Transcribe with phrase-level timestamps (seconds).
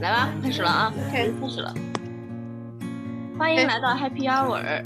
[0.00, 0.92] 来吧，开始了啊！
[1.10, 1.74] 开始开始了，
[3.36, 4.84] 欢迎来到 Happy Hour。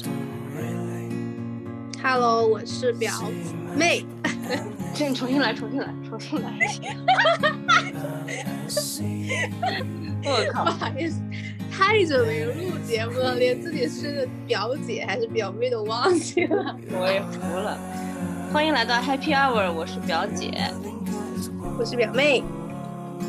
[2.02, 3.12] Hello，我是表
[3.76, 4.06] 妹。
[4.94, 6.50] 这你重新来，重新来，重新来。
[10.24, 10.70] 我靠不！
[10.70, 11.20] 好意思，
[11.72, 16.78] 太久没有录节目了，连自己是表姐还是表妹都忘记了。
[16.90, 17.78] 我也服了。
[18.52, 20.52] 欢迎来到 Happy Hour，我是表姐。
[21.78, 22.42] 我是表妹。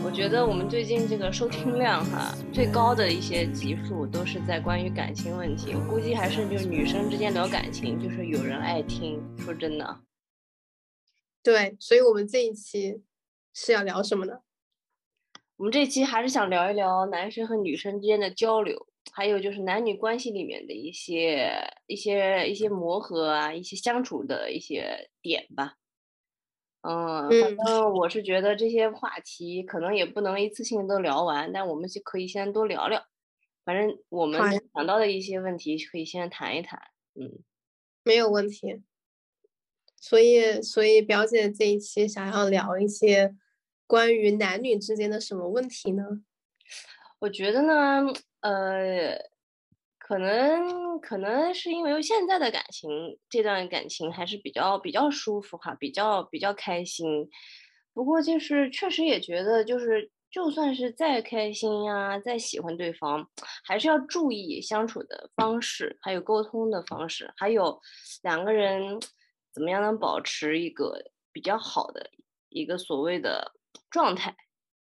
[0.03, 5.73] 我觉得我们最近这个收听量哈，最高的一些集数都是在关于感情问题。
[5.73, 9.23] 我估计还是就是女生之间聊感情，就是有人爱听。
[9.37, 10.01] 说真的，
[11.41, 13.01] 对，所以我们这一期
[13.53, 14.39] 是要聊什么呢？
[15.63, 21.53] 我们这期还是想聊一聊男生和女生之间的交流，还有就是男女关系里面的一些
[21.87, 25.75] 一些一些磨合啊，一些相处的一些点吧。
[26.81, 33.01] 嗯，反嗯正我是觉得这些话题可能也不能一次性都聊完，但我们就可以先多聊聊。
[33.63, 36.77] 反正我们能想到的一些问题可以先谈一谈。
[37.15, 37.39] 嗯，
[38.03, 38.81] 没有问题。
[39.95, 43.33] 所以，所以表姐这一期想要聊一些
[43.87, 46.03] 关于男女之间的什么问题呢？
[47.19, 48.05] 我觉得呢，
[48.41, 49.17] 呃，
[49.97, 52.89] 可能可能是因为现在的感情，
[53.29, 57.29] 这段感情还是比较比较舒服哈，比较比较开心。
[57.93, 63.29] 不过就是确实也觉得，就是就算是再开心呀，再喜欢对方，
[63.63, 67.79] 还是要注意相处的方式，还有沟通的方式，还有
[68.23, 68.99] 两个人
[69.53, 70.99] 怎么样能保持一个
[71.31, 72.09] 比较好的
[72.49, 73.53] 一个所谓的
[73.93, 74.35] 状态。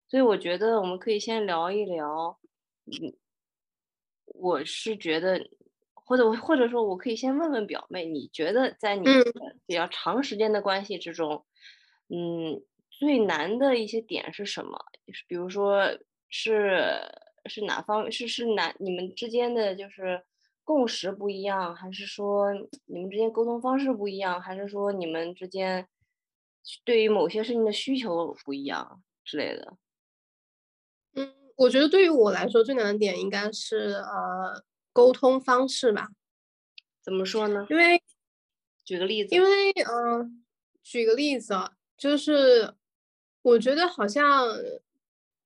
[0.08, 2.40] 所以我觉得我们可以先聊一聊，
[2.86, 3.16] 嗯，
[4.26, 5.40] 我是觉得，
[5.94, 9.06] 或者我或者说我可以先问问表妹，你觉得在你
[9.68, 11.46] 比较长时间的关系之中，
[12.10, 14.80] 嗯，最难的一些点是什么？
[15.06, 15.98] 就是比如说
[16.28, 16.82] 是
[17.46, 20.24] 是哪方是是哪你们之间的就是
[20.64, 22.52] 共识不一样，还是说
[22.86, 25.88] 你们之间沟通方式不一样，还是说你们之间
[26.84, 29.78] 对于某些事情的需求不一样之类的？
[31.14, 36.10] 嗯，我觉得对于我来说最难的点应该是呃沟通方式吧，
[37.04, 37.66] 怎么说呢？
[37.70, 38.02] 因为
[38.84, 39.36] 举个例子。
[39.36, 40.32] 因为嗯、呃
[40.84, 42.74] 举个例子啊，就是
[43.42, 44.48] 我觉得好像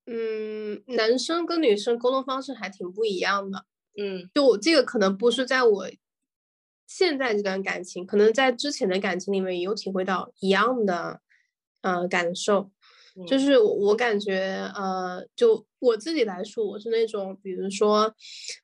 [0.05, 3.65] 嗯男生跟女生沟通方式还挺不一样的。
[3.97, 5.89] 嗯就我这个可能不是在我
[6.95, 11.19] 现在这段感情，可能在之前的感情里面也有体会到一样的
[11.81, 12.69] 呃感受。
[13.27, 18.13] 就嗯是我我感觉，呃，就我自己来说，我是那种，比如说，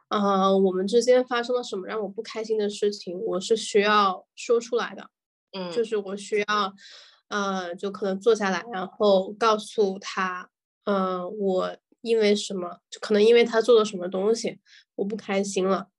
[0.10, 5.10] 呃，我们之间发生了什么让我不开心的事情，我是需要说出来的，
[5.58, 6.74] 嗯就是我需要，
[7.30, 10.50] 呃，就可能坐下来，然后告诉他，
[10.86, 14.60] 嗯、我因为什么，就可能因为他做了什么东西，
[14.96, 15.90] 我不开心了。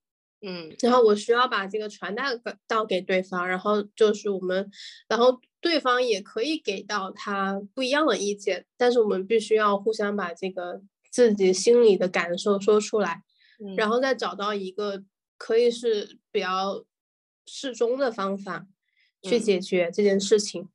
[0.41, 0.75] 嗯。
[0.81, 4.69] 然后我需要把这个传达给到给对方，然后就是我们，
[5.07, 10.81] 然后对方也可以给到他不一样的意见，但是我们必须要互相把这个
[11.11, 13.23] 自己心里的感受说出来，
[13.63, 15.03] 嗯，然后再找到一个
[15.37, 16.85] 可以是比较
[17.45, 18.67] 适中的方法
[19.21, 19.39] 去嗯。
[19.39, 20.69] 解决这件事情，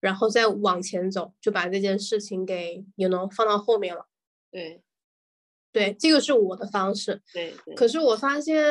[0.00, 4.06] 然后再往前走，就把这件事情给也能放到后面了。
[4.50, 4.82] 对
[5.72, 7.20] 对，这个是我的方式。
[7.32, 8.64] 对对，可是我发现，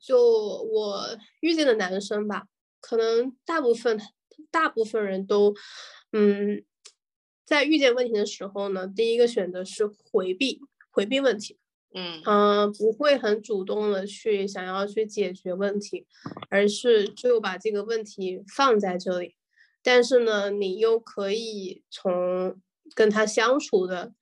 [0.00, 2.46] 就我遇见的男生吧，
[2.80, 4.00] 可能大部分
[4.50, 5.54] 大部分人都，
[6.12, 6.64] 嗯，
[7.44, 11.58] 在遇见问题的时候呢，第一个选择是回避，回避问题，
[11.94, 12.20] 嗯。
[12.24, 16.06] 嗯、不会很主动的去想要去解决问题，
[16.50, 19.36] 而是就把这个问题放在这里，
[19.82, 22.60] 但是呢，你又可以从
[22.94, 24.12] 跟他相处的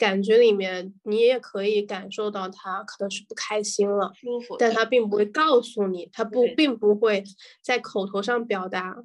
[0.00, 7.22] 感觉里面，你也可以感受到他可能是不开心了，舒服，但他并不会告诉你，他不并不会
[7.62, 8.96] 在口头上表达，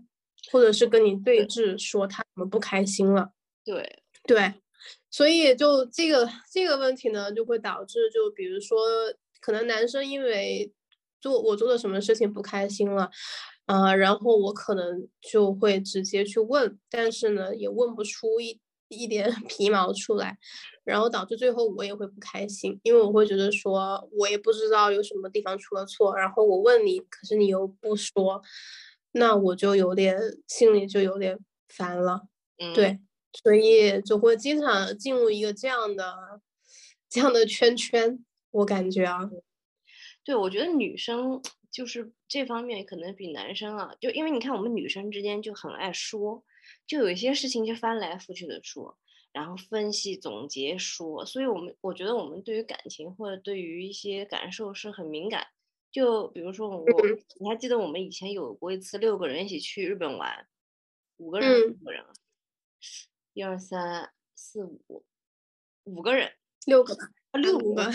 [0.52, 3.32] 或者是跟你对峙说他怎么不开心了。
[3.66, 4.02] 对。
[4.28, 4.56] 对，
[5.12, 8.80] 所以就这个这个问题呢，就会导致就比如说，
[9.40, 10.74] 可能男生因为
[11.22, 13.12] 做我做的什么事情不开心了，
[13.68, 20.38] 呃，然后我可能就会直接去问，但是呢，也问不出一一点 皮毛出来，
[20.84, 28.42] 然后导致最后我也会不开心，因为我会觉得说我也不知道有什么地方出了错，然后我问你，可是你又不说，
[29.12, 30.18] 那我就有点
[30.48, 32.28] 心里就有点烦了。
[32.58, 33.00] 嗯对，
[33.44, 36.40] 所以就会经常进入一个这样的
[37.10, 39.30] 这样的圈圈，我感觉啊，
[40.24, 46.46] 对，我觉得女生就是这方面可能比男生啊，就因为你看我们女生之间就很爱说，
[46.88, 48.98] 就有一些事情就翻来覆去的说，
[49.32, 55.48] 然后分析总结说，所以我们我觉得我们对于感情或者对于一些感受是很敏感。
[55.92, 56.86] 就比如说我，
[57.40, 60.46] 你还记得我们以前有过一次六个人一起去日本玩，
[61.18, 62.12] 五个人五个人啊，
[63.34, 65.06] 一二三四五，
[65.86, 66.34] 五个人，
[66.66, 67.92] 六个吧，六个，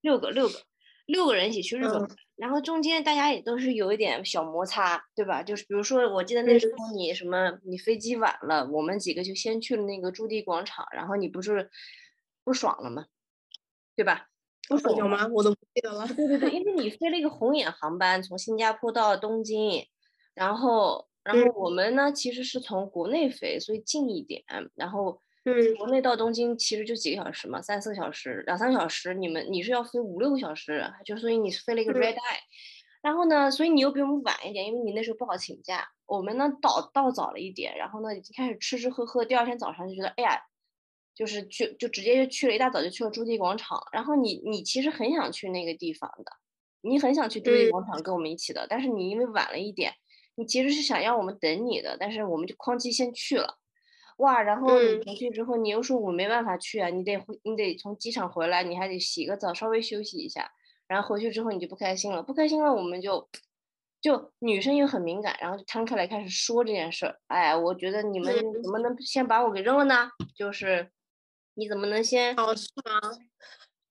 [0.00, 0.66] 六个六个。
[1.06, 5.42] 六个人一起去日本，然后中间大家也都是有一点小摩擦，对吧？
[5.42, 11.70] 就是比如说，我记得那时候你什么，你飞机晚了，我们几个就先去了那个驻地广场，然后你不是
[12.42, 13.06] 不爽了吗？
[13.94, 14.28] 对吧？
[14.68, 15.28] 不爽有吗？
[15.28, 16.06] 我都不记得了。
[16.06, 19.86] 对对对，因为你飞了一个红眼航班，从新加坡到东京，
[20.34, 24.42] 然后然后我们呢其实是从国内飞，所以近一点，
[24.74, 25.20] 然后。
[25.44, 29.12] 嗯，国内到东京其实就几个小时嘛，三四个小时，两三个小时。
[29.12, 32.40] 你们你是要飞五六个小时，就所以你飞了一个 red eye。
[33.02, 35.86] 然后呢，所以你又比我们晚一点，因为你那时候不好请假。
[36.06, 39.22] 我们呢到到早了一点，然后呢已经开始吃吃喝喝。
[39.22, 40.40] 第二天早上就觉得，哎呀，
[41.14, 43.78] 就是去就直接就去了一大早就去了朱棣广场。
[43.92, 46.32] 然后你你其实很想去那个地方的，
[46.80, 49.92] 你很想去朱棣广场跟我们一起的，但是你因为晚了一点，
[50.36, 53.58] 你其实是想让我们等你的，但是我们就哐叽先去了。
[54.18, 60.50] 哇，然后你回去之后，你又说我没办法去啊，你得回，你得从机场回来，你还得洗个澡，稍微休息一下，
[60.86, 63.28] 然后回去之后你就不开心了，不开心了，我们就
[64.00, 67.18] 就女生又很敏感，然后就摊开来开始说这件事儿。
[67.26, 70.10] 哎，我觉得你们怎么能先把我给扔了呢？
[70.36, 70.90] 就是
[71.54, 72.36] 你怎么能先？
[72.36, 73.00] 哦，是吗？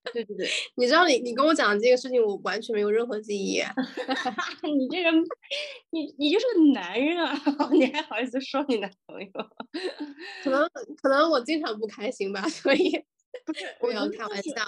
[0.12, 3.62] 对对对，你知道你你跟我讲的这个事情，我完全没有任何记忆。
[4.76, 5.14] 你这人，
[5.92, 7.34] 你你就是个男人啊，
[7.72, 9.32] 你还好意思说你男朋友？
[10.44, 10.68] 可能
[11.02, 12.92] 可能我经常不开心吧，所以
[13.46, 14.68] 不是不要开玩笑。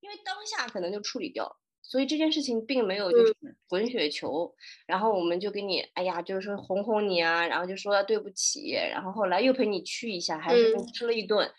[0.00, 3.34] 因为当下可能就处理掉，所以这件事情并没有就是
[3.68, 4.54] 滚雪球。
[4.86, 11.50] 然后我们就给你，哎呀，就是说哄哄你啊，然后就说对不起，然后后来又陪你去一下，还是吃了一顿。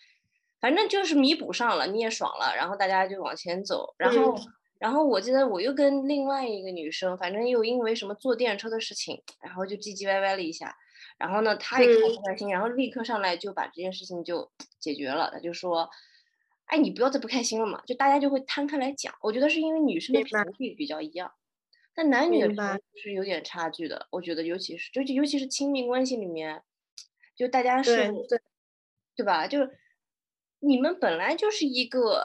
[0.60, 4.34] 反正就是弥补上了，你也爽了，然后大家就往前走，然后，
[4.78, 10.76] 然后我记得我又跟另外一个女生，反正又因为什么坐电车的事情，然后就唧唧歪歪了一下，
[11.16, 14.50] 然后呢，她也看不开心，然后立刻上来就把这件事情就
[14.80, 15.88] 解决了，她就说，
[16.66, 20.38] 哎，你不要再不开心了嘛，就大家就会摊开来讲，我觉得是因为女生的频。
[20.58, 21.32] 率比较一样，
[21.94, 26.62] 但男女的频率是有点差距的，我觉得尤其是就尤其是亲密关系里面，
[27.36, 28.40] 就大家是，对，
[29.14, 29.46] 对吧？
[29.46, 29.60] 就。
[30.60, 32.24] 你们本来就是一个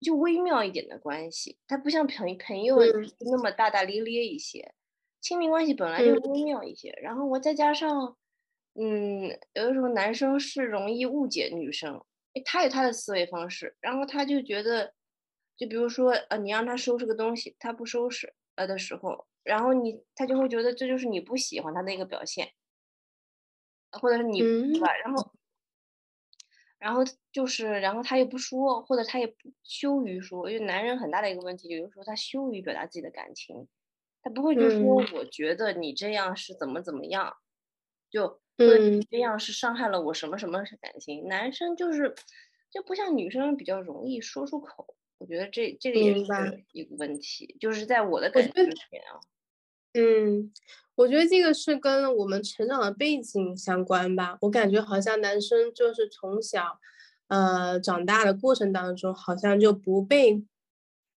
[0.00, 2.78] 就微妙一点的关系，它不像朋朋友
[3.20, 4.74] 那么大大咧咧一些，
[5.20, 6.90] 亲密关系本来就微妙一些。
[7.02, 8.16] 然后我再加上，
[8.74, 12.02] 嗯，有的时候男生是容易误解女生，
[12.44, 14.94] 他有他的思维方式，然后他就觉得，
[15.56, 22.52] 就比如说，呃，你让他收拾个东西，他不收拾了的时候，然后你他就会觉得这就是你不喜欢他的一个表现，
[23.92, 24.88] 或者是你对吧？
[25.04, 25.32] 然后。
[26.82, 27.00] 然后
[27.30, 33.68] 就是，然后他又不说，或者他也不羞于说，因为男人很大的一个问题，有的时候他羞于表达自己的感情，
[34.20, 37.36] 他不会就说我觉得你这样是怎么怎么样，
[38.10, 41.28] 就嗯这样是伤害了我什么什么感情。
[41.28, 42.12] 男生就是
[42.68, 49.20] 就不像女生比较容易说出口，我觉得这这个也是一个问题，就是在我的感觉里面啊。
[49.94, 50.50] 嗯，
[50.94, 54.38] 我觉得这个是跟我们成长的背景相关吧。
[54.40, 56.78] 我感觉好像男生就是从小，
[57.28, 60.42] 呃，长大的过程当中，好像就不被，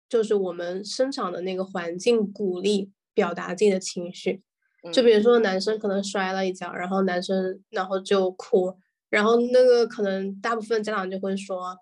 [0.08, 4.42] 就是我们生长的那个环境鼓励表达自己的情绪。
[4.90, 8.74] 就比如说男生可能摔了一跤，然后男生然后就哭，
[9.10, 11.76] 然后那个可能大部分家长就会说，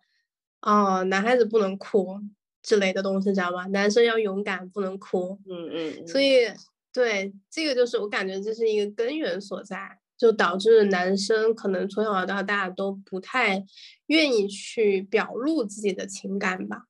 [0.63, 2.19] 哦，男孩子不能哭
[2.63, 3.65] 之类的东西，知道吧？
[3.69, 5.39] 男生要勇敢，不能哭。
[5.49, 5.71] 嗯
[6.03, 6.07] 嗯。
[6.09, 6.49] 所以。
[6.93, 13.65] 对，这个就是我感觉这是一个根源所在，就导致男生可能从小到大都不太
[14.07, 16.87] 愿意去表露自己的情感吧，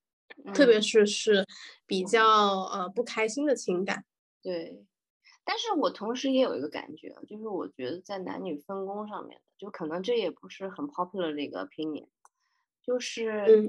[0.55, 1.47] 特别是是
[1.87, 2.25] 比较
[2.73, 4.05] 呃不开心的情感。
[4.43, 4.85] 对，
[5.45, 12.09] 但是我同时也有一个感觉，就是我觉得在男女分工上面，就可能这也不是很 popular 的一个 opinion，
[12.83, 13.69] 就是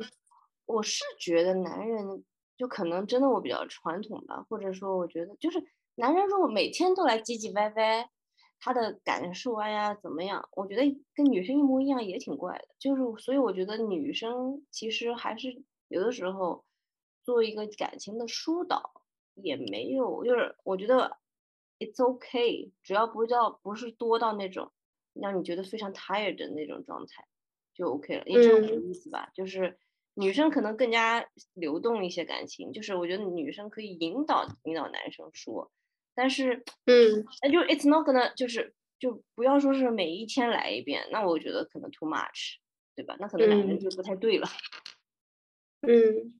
[0.66, 2.24] 我是觉得男人
[2.62, 5.66] 就可能真的我比较传统吧，或者说我觉得就是。
[5.96, 8.10] 男人如果每天都来唧唧歪歪，
[8.60, 10.48] 他的感受啊呀怎么样？
[10.54, 12.70] 我觉得跟女生一模一样也挺怪的。
[12.80, 16.64] 就是所以我觉得女生其实还是有的时候
[17.24, 19.04] 做一个感情的疏导
[19.36, 21.18] 也没有，就是我觉得
[21.78, 24.72] it's okay，只要不叫不是多到那种
[25.14, 27.28] 让你觉得非常 tired 的那种状态
[27.74, 28.24] 就 OK 了。
[28.26, 29.30] 你知道我的意思吧？
[29.36, 29.78] 就是
[30.16, 35.72] 女生可能更加流动一些感情，就是我觉得女生可以引导引导男生说。
[36.14, 42.58] 但是，嗯，那就 it's not gonna 就是就不要说是每一天来一遍，那我觉得可能 too much，
[42.96, 43.16] 对吧？
[43.20, 44.48] 那可能两个人就不太对了。
[45.82, 46.40] 嗯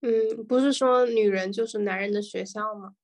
[0.00, 2.94] 嗯，不是说女人就是男人的学校吗？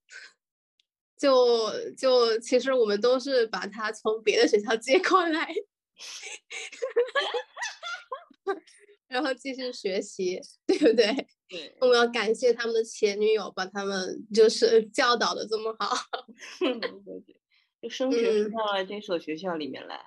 [1.18, 5.54] 就就其实我们都是把他从别的学校接过来，
[9.08, 11.26] 然后继续学习， 对不对？
[11.48, 15.94] 对，我们要感谢他们的前女友，把他们就是教导的这么好。
[16.58, 17.40] 对对对，
[17.82, 20.00] 就升学到了这所学校里面来。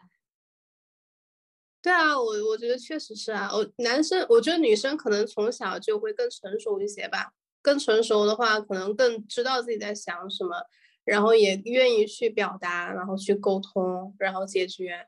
[1.82, 3.50] 对啊，我我觉得确实是啊。
[3.53, 7.34] 我男生，我觉得女生可能从小就会更成熟一些吧。
[7.62, 10.63] 更成熟的话，可能更知道自己在想什么。
[11.06, 15.08] 然后也愿意去表达，然后去沟通，然后解决，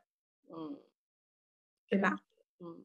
[0.50, 0.80] 嗯，
[1.88, 2.18] 对吧？
[2.58, 2.84] 嗯，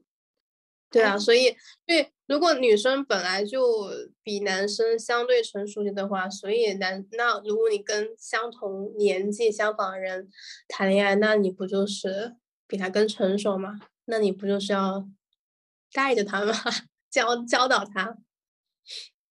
[0.97, 3.89] 对啊，所以对，如果女生本来就
[4.23, 10.29] 比男生相对成熟些的话，所以男那如果你跟相同年纪相仿的人
[10.67, 12.35] 谈恋爱，那你不就是
[12.67, 13.79] 比他更成熟吗？
[14.05, 15.07] 那你不就是要
[15.91, 16.53] 带着他吗？
[17.09, 18.17] 教教导他？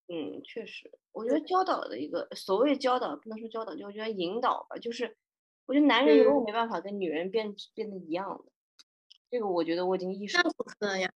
[0.09, 0.91] 嗯，确实。
[1.13, 4.77] 我觉得教导的一个所谓教导，不能说教导，就我觉得引导吧。
[4.77, 5.17] 就是
[5.65, 8.53] 我觉得男人永远没办法跟女人变变得一样的，
[9.31, 10.43] 这个我觉得我已经意识到。
[10.45, 11.11] 那不可能呀，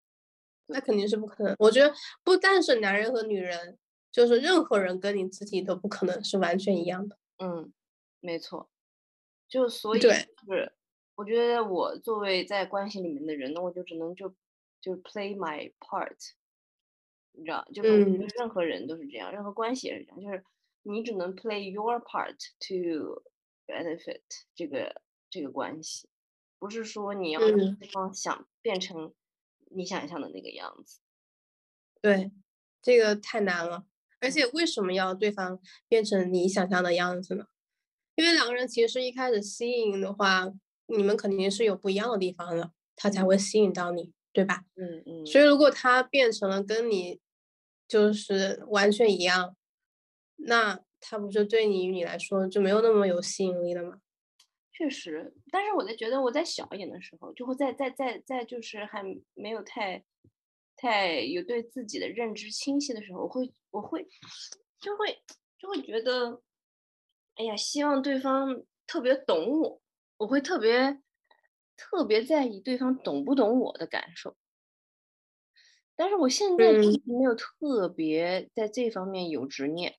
[0.70, 1.56] 那肯定是不可能。
[1.60, 3.78] 我觉得不但是男人和女人，
[4.12, 7.18] 就是任何人跟你自己都不可能是完全一样的。
[7.38, 7.74] 嗯，
[8.20, 8.70] 没错。
[9.48, 10.28] 就所以就是，
[11.16, 14.34] 我觉得我作为在关系里面的人，那我就只能就
[14.80, 16.16] 就 play my part。
[17.32, 18.04] 你知道，就是
[18.38, 20.44] 任何人都是这样，任何关系也是这样，就是
[20.84, 23.24] 你只能 play your part to
[23.66, 24.22] benefit
[24.56, 26.10] 这个这个关系，
[26.58, 29.14] 不是说你要让对方想变成
[29.70, 31.00] 你想象的那个样子。
[32.02, 32.32] 对，
[32.82, 33.86] 这个太难了。
[34.20, 37.46] 而且为什么要对方变成你想象的样子呢？
[38.16, 40.52] 因为两个人其实一开始吸引的话，
[40.88, 44.66] 你们肯定是有不一样的地方的，他才会吸引到你，对吧？
[44.76, 45.26] 嗯嗯。
[45.26, 47.20] 所以如果他变成了跟你。
[47.90, 49.56] 就是完全一样，
[50.36, 54.00] 那他不就对你你来说就没有那么有吸引力了吗？
[54.80, 60.02] 确实，但是我在觉得我在小一点的时候，就会在在在在就是还没有太
[60.78, 64.08] 太有对自己的认知清晰的时候，我会我会
[64.80, 65.22] 就会
[65.58, 66.42] 就会觉得，
[67.36, 69.82] 哎呀，希望对方特别懂我，
[70.16, 71.02] 我会特别
[71.76, 74.38] 特别在意对方懂不懂我的感受。
[75.98, 76.72] 但是我现在
[77.04, 79.98] 没有特别在这方面有执念，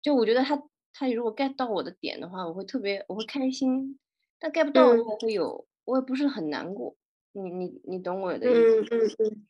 [0.00, 0.62] 就我觉得他
[0.92, 3.98] 他如果 get 到我的点的话，我会特别我会开心；
[4.42, 6.96] 但 get 不到，我也会有，我也不是很难过。
[7.32, 8.80] 你你你懂我的意思？
[8.80, 9.46] 嗯嗯嗯。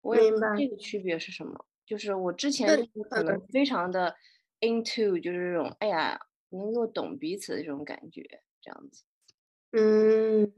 [0.00, 1.66] 我也明白这个区别是什么。
[1.84, 4.14] 就是我之前可能非常的
[4.60, 6.18] into，就是这种哎呀，
[6.48, 8.22] 能够懂彼此的这种感觉，
[8.62, 9.04] 这样子。
[9.72, 10.50] 嗯。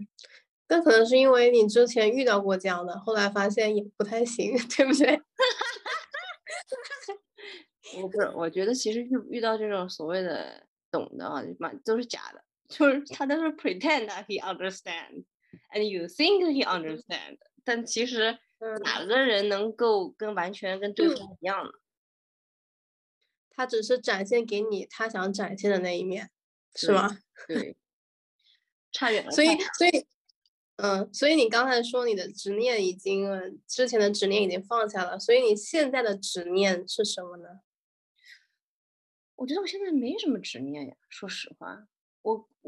[0.70, 5.20] 那可能是因为你之前遇到过这样的，后来发现也不太行， 对不对？
[8.02, 18.38] 我不是，我觉得其实遇遇到这种所谓的懂的啊，满都是假的，就是他都是 pretend that he understand，and you think he understand，但其实
[18.84, 21.72] 哪个人能够跟完全跟对方一样呢？
[23.50, 26.30] 他只是展现给你他想展现的那一面，
[26.75, 27.18] 是吗？
[27.46, 27.76] 对，
[28.92, 29.30] 差远了。
[29.30, 30.06] 所以，所以。
[30.80, 37.62] 嗯，所以你刚才说你的执念已经之前的执念已经放下了，所以你现在的执念是什么呢？
[39.34, 41.97] 我觉得我现在没什么执念呀，说实话，我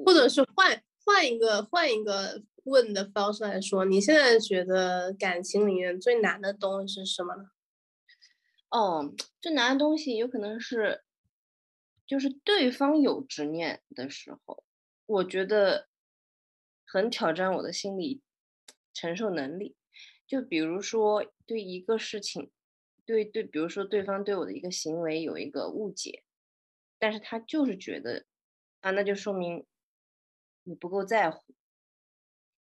[0.04, 7.50] 或者是换换一个换一个问的方式来说，你现在觉得感情里面最难的东西是什么呢？
[8.70, 11.02] 哦，最难的东西有可能是，
[12.06, 14.64] 就是对方有执念的时候，
[15.06, 15.88] 我觉得。
[16.92, 18.20] 很挑战我的心理
[18.92, 19.76] 承受能力，
[20.26, 22.50] 就比如说对一个事情，
[23.06, 26.24] 对对，比如说对方对我的一个行为有一个误解，
[26.98, 28.26] 但是他就是觉得
[28.80, 29.64] 啊，那就说明
[30.64, 31.54] 你不够在乎，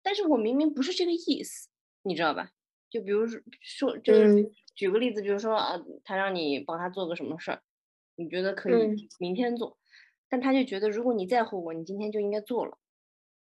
[0.01, 1.70] 但是我明明不是这个意思，
[2.04, 2.51] 你知道吧？
[2.89, 7.62] 就比如说说，就是举个例子，比如说啊，他让你帮他做个什么事儿，
[8.16, 9.77] 你觉得可以明天做，
[10.30, 12.77] 但他就觉得如果你在乎我，你今天就应该做了。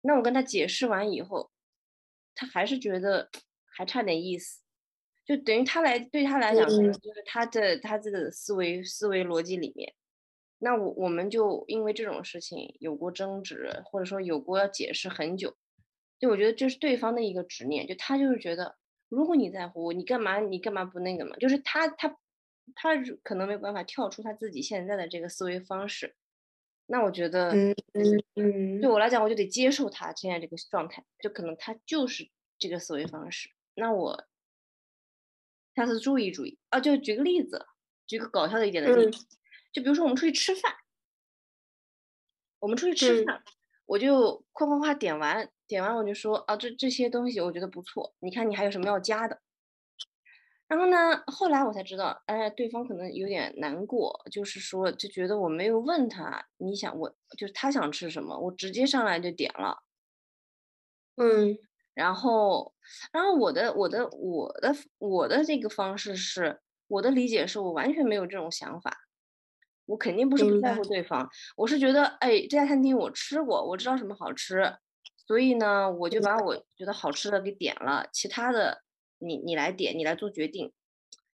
[0.01, 1.51] 那我跟他解释完以后，
[2.35, 3.29] 他还是觉得
[3.65, 4.61] 还差点意思，
[5.25, 9.93] 就等于他来对他来讲，就是他的他这个思维思维逻辑里面，
[10.63, 15.57] 那我我们就因为这种事情有过争执，或者说有过要解释很久，
[16.19, 18.77] 就我觉得这是对方的一个执念，就他就是觉得，
[19.09, 21.35] 如果你在乎我，你干嘛你干嘛不那个嘛？
[21.37, 22.15] 就是他他
[22.75, 26.15] 他可能没有办法跳出他自己现在的这个思维方式，
[26.85, 33.49] 那我觉得，嗯嗯嗯，对我来讲，我就得接受他现在这个状态，就可能他就是这个思维方式。
[33.73, 34.25] 那我
[35.73, 36.79] 下次注意注意啊。
[36.79, 37.65] 就举个例子，
[38.05, 39.25] 举个搞笑的一点的例子，
[39.71, 40.73] 就比如说我们出去吃饭，
[42.59, 43.41] 我们出去吃饭，
[43.85, 49.41] 我就夸夸夸点完，点完我就说啊，这这些东西我觉得不错，你看你还有什么要加的？
[50.67, 59.83] 然后呢，后来我才知道，哎，对方可能有点难过，就是说，就觉得我没有问他，你想我，就是他想吃什么，我直接上来就点了，
[61.17, 61.57] 嗯，
[61.93, 62.73] 然后，
[63.11, 68.97] 然后我的我的我的我的这个方式是，我的理解是我完全没有这种想法，
[69.91, 74.77] 我肯定不是不在乎对方，我是觉得，哎，这家餐厅我吃过，我知道什么好吃，
[75.27, 78.83] 所以呢，我就把我觉得好吃的给点了，其他的。
[79.23, 80.73] 你你来点，你来做决定，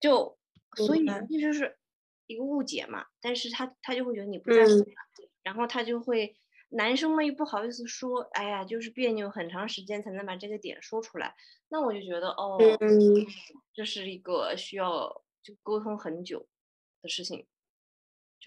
[0.01, 0.39] 就
[0.75, 1.77] 所以这就是
[2.27, 3.05] 一个误解嘛。
[3.21, 5.07] 但是他他就会觉得你不在乎他，
[5.43, 6.35] 然后他就会
[6.71, 11.35] 男生嘛又不好意思说，哎呀，就是别扭，很长时间才能把这个点说出来。
[11.69, 12.59] 那我就觉得哦，
[13.75, 16.47] 这是一个需要就沟通很久
[17.03, 17.47] 的事情，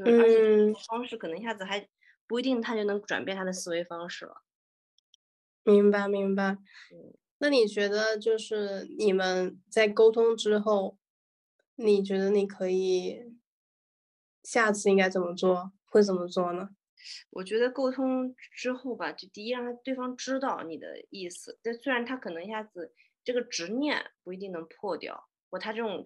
[0.06, 1.88] 就是而且方式可能一下子还
[2.28, 4.44] 不一定他就能转变他的思维方式了。
[5.64, 6.58] 明白明白。
[7.40, 10.98] 那你觉得，就是你们在沟通之后，
[11.76, 13.36] 你觉得你可以
[14.44, 15.72] 下次应该怎么做？
[15.86, 16.70] 会怎么做呢？
[17.30, 26.04] 我觉得沟通之后吧，就第一让他对方知道你的意思，但虽然他可能一下子这个执念不一定能破掉，或他这种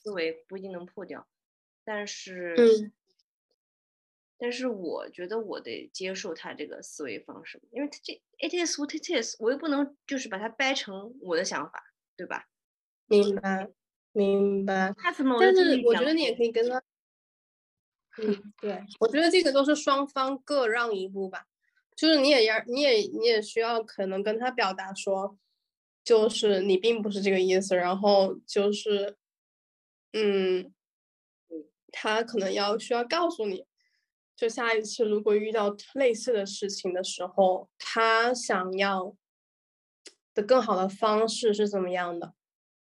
[0.00, 1.28] 思维不一定能破掉，
[1.84, 2.92] 但是。
[4.42, 11.80] 但是我觉得我得接受他这个思维方式，因为他这 it is what it is，我又不能就是把它掰成我的想法，
[12.16, 12.48] 对吧？
[13.06, 13.70] 明白，
[14.10, 14.92] 明白。
[14.98, 15.38] 他怎么？
[15.38, 16.82] 但是我觉得你也可以跟他，
[18.18, 21.46] 嗯，对，我觉得这个都是双方各让一步吧。
[21.94, 25.38] 就是你也要，你也你也需要可能跟他表达说，
[26.02, 29.16] 就是你并不是这个意思，然后就是，
[30.12, 30.74] 嗯，
[31.92, 33.64] 他可能要需要告诉你。
[34.42, 39.14] 就下一次如果遇到类似的事情的时候，他想要
[40.34, 42.34] 的更好的方式是怎么样的？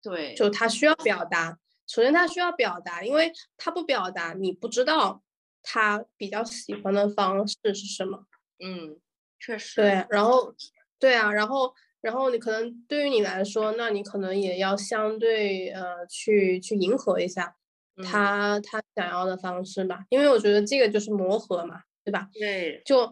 [0.02, 1.60] 对，就他需要表达。
[1.86, 5.22] 首先他需要表达，因为他不表达，你不知道
[5.62, 8.28] 他比较喜欢的方式是什么。
[8.64, 8.98] 嗯，
[9.38, 9.82] 确实。
[9.82, 10.56] 对，然后，
[10.98, 17.58] 对啊，然后，然后你可能对于你来说，那你可能也要相对呃去去迎合一下。
[18.04, 22.30] 他他想要的方式吧，因为我觉得这个就是磨合嘛，对吧？
[22.34, 23.12] 对，就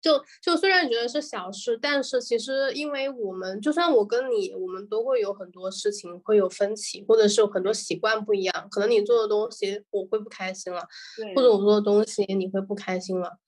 [0.00, 10.86] 就就虽然觉得是小事，但是其实因为我们就算我跟你，我们都会有很多事情会有分歧，或者是有很多习惯不一样，可能你做的东西我会不开心了，
[11.34, 13.38] 或者我做的东西你会不开心了，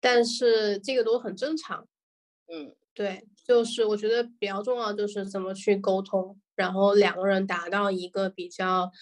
[0.00, 1.86] 但是这个都很正常。
[2.52, 8.92] 嗯，对，就是我觉得比较重要就是怎么去沟通，然后两个人达到一个比较。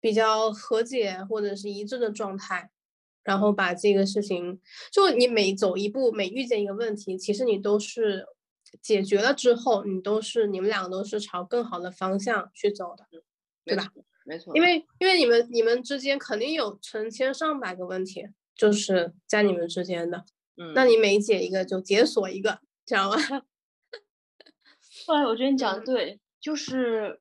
[0.00, 2.70] 比较和解或者是一致的状态，
[3.24, 4.60] 然后把这个事情，
[4.92, 8.26] 就你每走一步，每遇见一个问题，其实你都是
[8.80, 13.06] 解决了之后，你都是你们两个都是朝更好的方向去走的，
[13.64, 13.90] 对吧？
[14.24, 20.24] 没错，因为因为你们你们之间肯定有成千上百个问题，就是在你们之间的，
[20.56, 23.16] 嗯，那你每解一个就解锁一个，知道吗？
[25.06, 27.20] 后来我觉得你讲的对，就是。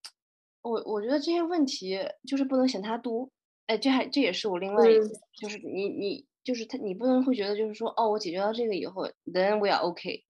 [0.67, 3.29] 我我觉得这些问题就是不能嫌它多，
[3.67, 5.07] 哎，这还这也是我另外一个，
[5.39, 10.23] 就是你你就是他，你不能会觉得就是说，哦，我解决到这个以后，then we are okay，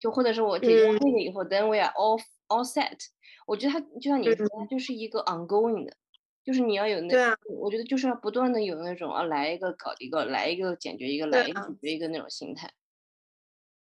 [0.00, 2.98] 就或者是我解决那个以后，then we are all all set。
[3.46, 5.96] 我觉得它就像你说，它就是一个 ongoing 的，
[6.44, 12.72] 就是你要有那，我觉得就是要不断的有那种啊，来一个搞一个，来一个解决一个，来一个解决一个那种心态。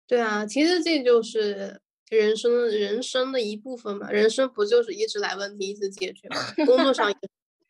[0.06, 1.80] 对啊，其实这就是。
[2.10, 6.36] 人生人生的一部分嘛，人生不就是一直来问题，一直解决吗？
[6.66, 7.12] 工作上，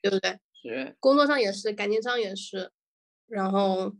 [0.03, 0.39] 对不对？
[0.63, 2.71] 是，工作上也是，感情上也是，
[3.27, 3.95] 然后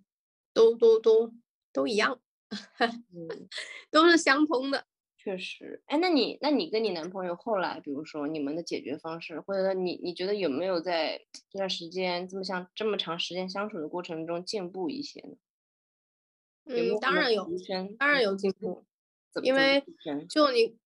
[0.53, 1.33] 都都都
[1.73, 2.21] 都一样，
[3.91, 4.85] 都是相通的。
[5.17, 11.21] 确实，哎，那你那你跟你男朋友后来，比如说你们的解决方式，或者说你你觉得有没有在
[11.51, 15.37] 这段时间这么像这么长时间相处的过程中进步一些呢？
[16.67, 17.49] 嗯，当然有，
[17.99, 18.85] 当然有进步。
[19.43, 19.85] 因为
[20.29, 20.77] 就你，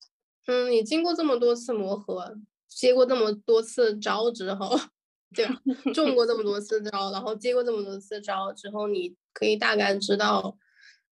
[0.47, 2.37] 嗯，你经过这么多次磨合，
[2.69, 4.79] 接过这么多次招之后，
[5.35, 5.55] 对吧？
[5.95, 10.57] 中过这么多次招，然后接过这么多次招之后，你可以大概知道，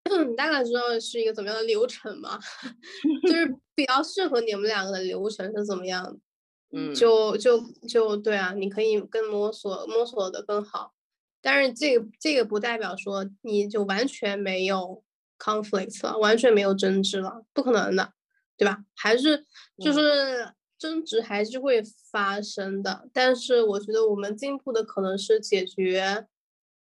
[0.28, 2.40] 你大概知道是一个怎么样的流程嘛？
[3.24, 6.18] 就是比较适合你们两个的流程是怎么样的？
[6.72, 10.94] 嗯，就就就对啊，你可以更摸索摸索的更好，
[11.42, 15.02] 但是这个这个不代表说你就完全没有
[15.40, 18.14] conflict 了，完全没有争执了，不可能的，
[18.58, 18.84] 对吧？
[18.96, 19.46] 还是
[19.82, 23.10] 就是争执还是会发生的。
[23.14, 26.28] 但是我觉得我们进步的可能是解决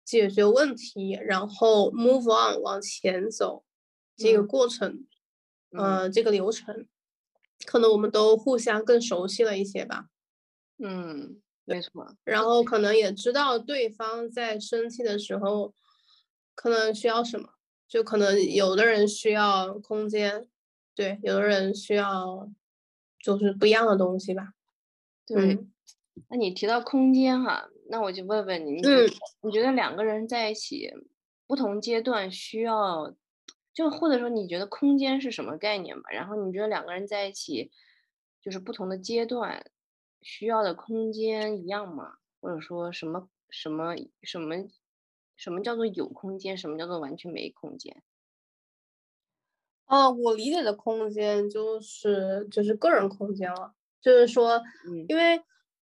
[0.03, 3.63] 解决问题，然后 move on 往前走
[4.17, 5.05] 这个过程，
[5.71, 6.87] 呃，这个流程，
[7.65, 10.07] 可能我们都互相更熟悉了一些吧。
[10.77, 11.41] 嗯。
[11.65, 15.71] 没错，然后可能也知道对方在生气的时候，
[16.55, 17.47] 可能需要什么，
[17.89, 20.47] 就可能有的人需要空间，
[20.95, 22.49] 对，有的人需要
[23.21, 24.53] 就是不一样的东西吧。
[25.25, 25.59] 对，
[26.29, 28.81] 那你提到空间哈，那我就问问你，你
[29.41, 30.89] 你觉得两个人在一起
[31.47, 33.13] 不同阶段需要，
[33.73, 36.09] 就或者说你觉得空间是什么概念吧？
[36.11, 37.71] 然后你觉得两个人在一起
[38.41, 39.65] 就是不同的阶段。
[40.21, 42.15] 需要的空间一样吗？
[42.41, 44.53] 或者说什么什么什么
[45.39, 46.57] 什么叫做有空间？
[46.57, 48.03] 什么叫做完全没空间？
[49.87, 53.73] 哦，我理解的空间就是就是个人空间了。
[54.01, 54.61] 就是说，
[55.07, 55.41] 因为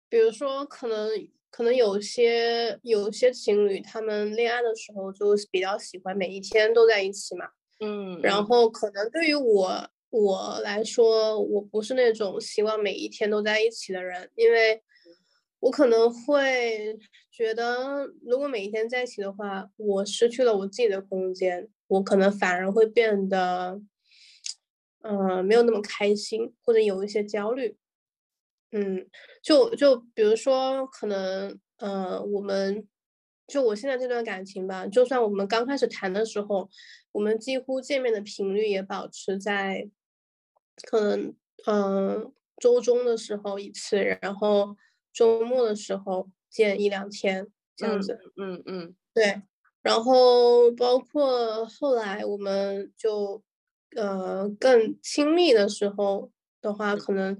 [0.09, 1.09] 比如说，可能
[1.49, 7.49] 可能有些有些情侣，他们恋爱的时候就比较喜欢每一天都在一起嘛。
[7.79, 9.89] 嗯，然后可能对于我。
[10.09, 14.81] 我来说，我不是那种希望每一天都在一起的人，因为
[15.59, 16.97] 我可能会
[17.37, 23.79] 觉得，如果每一天在一起的话，我失去了我自己的空间，我可能反而会变得，
[25.03, 27.77] 嗯，没有那么开心，或者有一些焦虑。
[28.71, 29.07] 嗯，
[29.43, 32.87] 就就比如说，可能，呃，我们。
[33.47, 36.69] 就我现在这段感情吧，就算我们刚开始谈的时候，
[37.13, 39.89] 我们几乎见面的频率也保持在，
[40.83, 41.33] 可能
[41.65, 44.75] 嗯周中的时候一次，然后
[45.13, 48.19] 周末的时候见一两天这样子。
[48.37, 49.41] 嗯嗯，对。
[49.83, 53.41] 然后包括后来我们就
[53.95, 56.29] 呃更亲密的时候
[56.61, 57.37] 的话，可能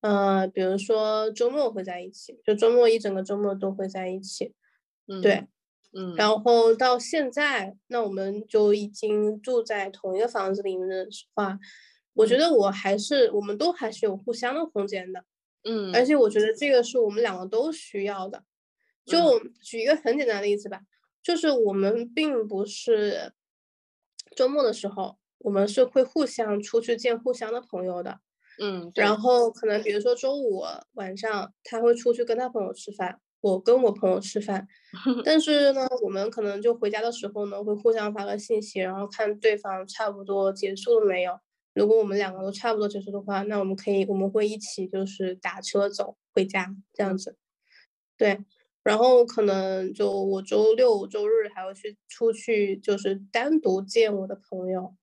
[0.00, 4.54] 呃比如说周末会在一起，就周末一整个周末都会在一起。
[5.20, 5.46] 对，
[5.92, 11.58] 嗯，然后到现在，那我们就已经住在同一个房子里面的话，
[12.14, 15.24] 我觉得我还是，我们都还是有互相的空间的，
[15.64, 18.44] 嗯，而且我觉得这个是我们两个都需要的。
[19.04, 20.80] 就举一个很简单的例子吧，
[21.22, 23.32] 就是我们并不是
[24.36, 28.20] 周末的时候，我们是会互相出去见互相的朋友的，
[28.60, 33.20] 嗯，然后可能比如说周五晚上他会出去跟他朋友吃饭。
[33.42, 34.68] 我跟我朋友吃饭，
[35.24, 41.40] 但是呢，我们可能就回家的时候呢，会互相发个信息，然后看对方差不多结束了没有。
[41.72, 47.38] 如果我们两个都差不多结束的话，那我们可以，我们会一起就是打车走回家这样子。
[48.18, 48.44] 对，
[48.82, 54.94] 然后可能就我周六周日还要去出去，就是单独见我的朋友，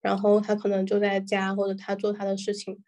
[0.00, 2.82] 然后他可能就在家或者他做他的事情。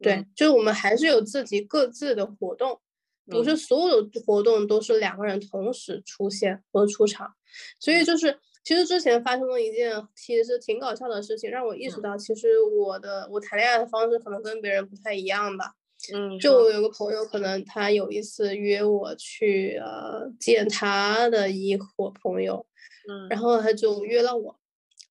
[0.00, 2.80] 对，就是我们还是有自己各自的活动。
[3.26, 7.32] 不是所有的活动都是两个人同时出现或者出场，
[7.80, 15.72] 所以就是其实之前发生了一件其实挺搞笑的事情，让我意识到其实我的我谈恋爱的方式可能跟别人不太一样吧。
[16.12, 22.66] 嗯，就我有个朋友，可能他有一次约我去呃见他的一伙朋友，
[23.08, 24.58] 嗯，然后他就约了我，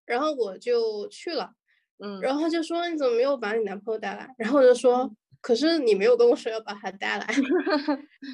[0.06, 1.54] 然后我就去了，
[2.00, 4.36] 嗯，然后他就说你怎么没有把你男朋友带来？
[4.38, 5.16] 然后我就说。
[5.46, 7.28] 可是你没有跟我说要把他带来，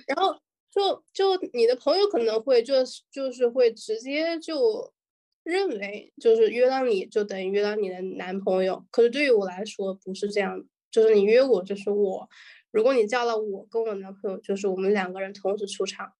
[0.05, 0.31] 然后
[0.69, 4.93] 就就你的朋友可能会就是就是会直接就
[5.41, 12.29] 认为就是约到你就等于约到你的男朋友，可是对于我来说不是这样的，就是你约我就是我，
[12.71, 16.13] 如果你叫了我跟我男朋友，就是我们两个人同时出场，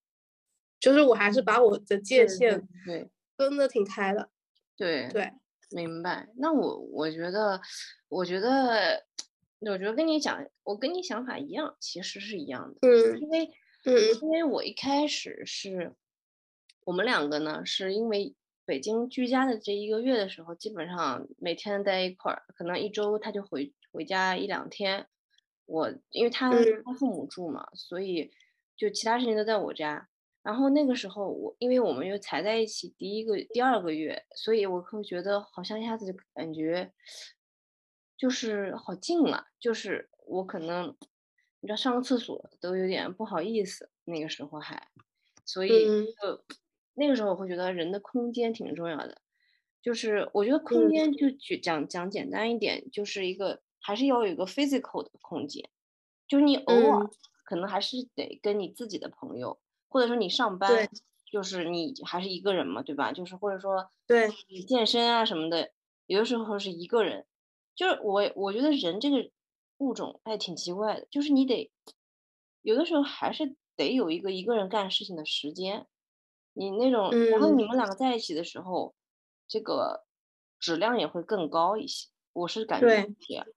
[0.79, 4.29] 就是我还是把我的界限对分的挺开的，
[4.75, 5.32] 对对，
[5.71, 6.29] 明白。
[6.38, 7.62] 那我我觉得
[8.08, 9.05] 我觉得。
[9.62, 12.77] 我觉得跟你讲，我跟你想法一样，其实是一样的。
[12.88, 13.51] 嗯，因为，
[13.84, 15.93] 嗯，因为我一开始是，
[16.86, 25.08] 我们两个呢，是因为北京居家的这一个月的时候，基本上每天待一块儿，可能一周他就回回家一两天。
[25.65, 26.52] 我因为他
[26.84, 28.32] 他父母住嘛，所以
[28.75, 30.10] 就其他事情都在我家。
[30.41, 36.91] 然后那个时候我，因为我们又才在一起第一个第二个月，所以我会觉得好像一下子感觉。
[38.17, 40.89] 就是好近了，就是我可能，
[41.62, 44.89] 你知道上个厕所都有点不好意思，那个时候还，
[45.45, 45.69] 所以
[46.06, 46.43] 就
[46.95, 49.21] 那个时候我会觉得人的空间挺重要的，
[49.82, 51.30] 就是我觉得空间就
[51.62, 55.69] 讲讲简单一点，就是一个还是要有一个 physical 的空间，
[56.27, 57.09] 就是你偶尔
[57.45, 60.89] 可能还是得跟你自己的朋友，或者说你上班
[61.31, 63.11] 就是你还是一个人嘛，对吧？
[63.11, 65.71] 就是或者说对你健身啊什么的，
[66.05, 67.25] 有的时候是一个人。
[67.75, 69.31] 就是我我觉得人这个
[69.77, 71.71] 物种还挺奇怪的，就是你得
[72.61, 75.87] 有的时候还是得有一个一个人干事情的时间。
[76.53, 78.93] 你那种，然后你们两个在一起的时候，
[79.47, 80.03] 这个
[80.59, 82.09] 质量也会更高一些。
[82.33, 82.87] 我是感觉
[83.21, 83.47] 这样。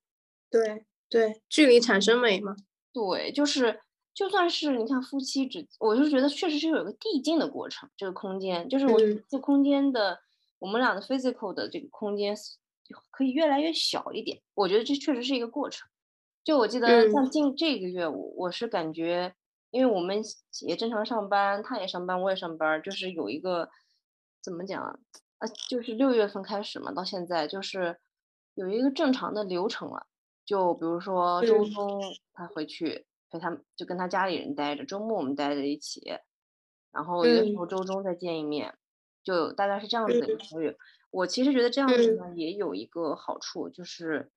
[0.53, 2.55] 对对，距离产生美嘛。
[2.93, 3.81] 对，就是
[4.15, 7.88] 就算是你看夫妻之，我就觉得确实是有一个递进的过程。
[7.97, 10.21] 这个空间，就是我这空间的，
[10.59, 12.37] 我们俩的 physical 的这个空间
[13.11, 14.41] 可以越来越小一点。
[14.55, 15.88] 我觉得这确实是一个过程。
[16.45, 19.35] 就我记得像近这个月，我我是感觉。
[19.71, 20.23] 因为我们
[20.67, 23.71] 也正常上班，他也上班，我也上班，就是有一个
[24.43, 24.95] 怎么讲啊？
[25.38, 27.99] 呃，就是六月份开始嘛，到现在就是
[28.53, 30.07] 有一个正常的流程了。
[30.53, 32.03] 就比如说周中
[32.35, 36.03] 他回去陪他，就跟他家里人待着；周末我们待在一起，
[36.91, 38.75] 然后有的时候周中再见一面，
[39.25, 40.77] 就大概是这样子的一个月。
[41.11, 44.31] 我其实觉得这样子呢，也有一个好处，就是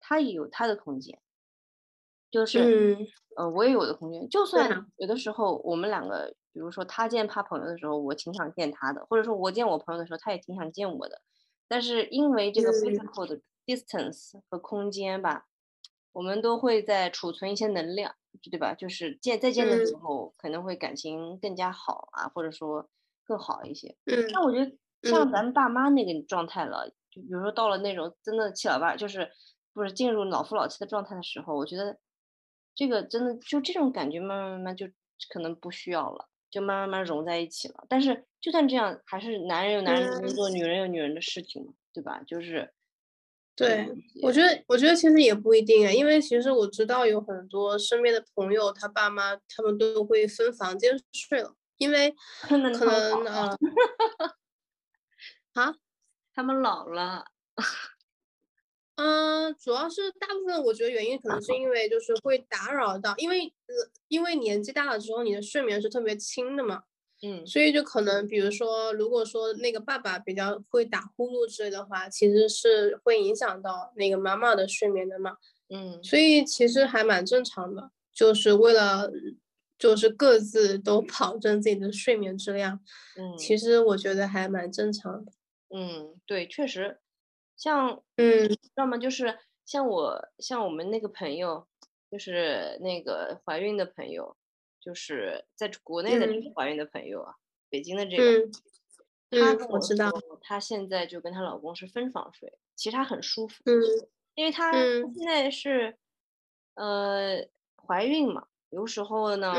[0.00, 1.20] 他也有他的空间。
[2.30, 2.96] 就是，
[3.36, 4.26] 呃，我也有的空间。
[4.30, 11.20] 就算有的时候我们两个，比如说他见他朋友的时候，我挺想见他的；或者说我见我朋友的时候，他也挺想见我的。
[11.68, 15.46] 但是因为这个 physical 的 distance 和空间吧，
[16.12, 18.14] 我们都会在储存一些能量，
[18.50, 18.74] 对吧？
[18.74, 22.88] 就是见再见的时候，可能会感情更加好啊，或者说
[23.24, 23.96] 更好一些。
[24.32, 29.30] 那我觉得像咱们爸妈那个状态了，就比如说到了那种真的七老八，就是
[29.72, 31.98] 不是进入老夫老妻的状态的时候，我觉得。
[32.76, 34.84] 这个真的就这种感觉，慢慢慢慢就
[35.28, 37.86] 可能不需要了，就慢慢慢融在一起了。
[37.88, 42.20] 但是就算这样，还是男人有男人的工作，女人有女人的事情嘛，对吧？
[42.26, 42.74] 就是，
[43.56, 43.88] 对，
[44.20, 52.12] 我觉得我觉得其实也不一定啊，因为其实我知道有很多身边的朋友，他爸妈他们都会分房间睡了，因为
[52.42, 52.72] 可能
[53.26, 53.56] 啊，
[55.54, 55.74] 啊，
[56.34, 57.26] 他们老了。
[58.96, 63.74] 嗯， 主要是大部分我觉得原因可能是因为就是会打扰到，因为呃，
[64.08, 66.82] 因为年纪大了之后，你的睡眠是特别轻的嘛，
[67.24, 75.38] 嗯，所以就可能比如说，如果说那个爸爸比较会打呼噜之类的话，其实是会影响到那个妈妈的睡眠的嘛，
[75.70, 79.10] 嗯，所以其实还蛮正常的，就是为了
[79.78, 82.78] 就是各自都 保证自己的睡眠质量，
[83.16, 85.32] 嗯，其实我觉得还蛮正常的，
[85.70, 86.98] 嗯，对，确实。
[87.56, 88.98] 像嗯，知道吗？
[88.98, 91.66] 就是像我，像我们那个朋友，
[92.10, 94.36] 就是那个怀孕的朋友，
[94.84, 97.34] 就是在国内的这个怀孕的朋友啊，
[97.70, 98.48] 北京的这个，
[99.30, 100.10] 她跟我知道，
[100.42, 103.80] 她现在就跟她老公是分房睡，其实她很舒服，嗯，
[104.34, 105.96] 因为她现在是
[106.74, 109.54] 呃怀孕嘛，有时候呢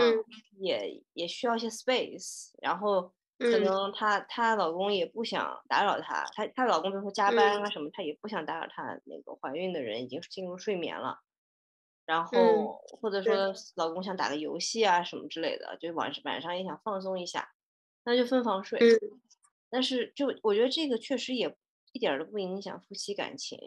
[0.60, 3.12] 也也需要一些 space，然后。
[3.38, 11.20] 可能她她老公也不想打扰她，她她老公比如说加班啊什么，她也不想打扰她那个怀孕的人已经进入睡眠了，
[12.06, 17.50] 然后或者说老公想打个游戏啊什么之类的，就晚上晚上也想放松一下，
[18.04, 18.80] 那就分房睡。
[19.70, 21.54] 但是就我觉得这个确实也
[21.92, 23.58] 一点都不影响夫妻感情，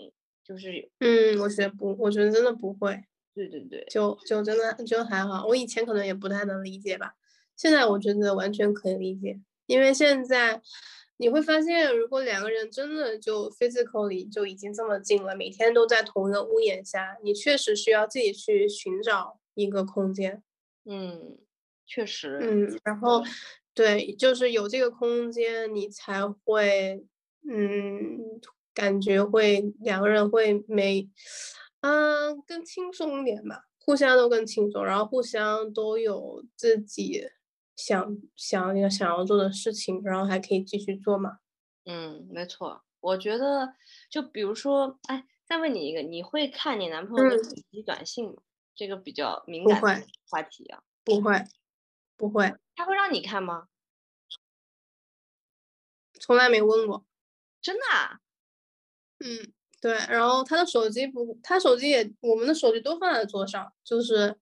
[0.44, 3.05] 就是嗯，我觉得不，我觉得真的不会。
[3.35, 5.46] 对对对，就就真的就还好。
[5.46, 7.14] 我以前可能也不太能理解吧，
[7.57, 9.40] 现在我觉得完全可以理解。
[9.66, 10.61] 因为现在
[11.21, 20.43] 你会发现，如果两个人真的就 physically 就已经这么近了，每天都在同一个屋檐下，你确实需要自己去寻找一个空间。
[20.85, 21.37] 嗯，
[21.87, 22.39] 确实。
[22.41, 23.23] 嗯，然后
[23.75, 27.05] 对，就是有这个空间，你才会
[27.49, 28.41] 嗯，
[28.73, 31.09] 感觉会两个人会没
[31.81, 37.29] 嗯更轻松一点吧，互相都更轻松，然后互相都有自己。
[37.79, 41.38] 想想要想要做的事情，然后还可以继续做嘛？
[41.85, 42.83] 嗯，没错。
[43.01, 43.75] 我觉得，
[44.11, 48.43] 就比如说，哎，再问你一个，你会看你男朋友的手机短信吗？
[48.75, 50.83] 这个比较敏感的话题啊。
[51.05, 51.45] 不会，
[52.17, 52.53] 不会。
[52.75, 53.69] 他会让你看吗？
[56.21, 57.07] 从来没问过。
[57.62, 57.83] 真的？
[57.97, 58.19] 啊？
[59.21, 59.93] 嗯，对。
[60.09, 64.37] 然后他的手机不，他手机也，我们的手机都放在桌上，就是，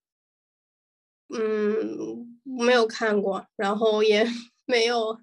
[1.28, 2.32] 嗯。
[2.48, 4.24] 没有看过，然后也
[4.64, 5.20] 没有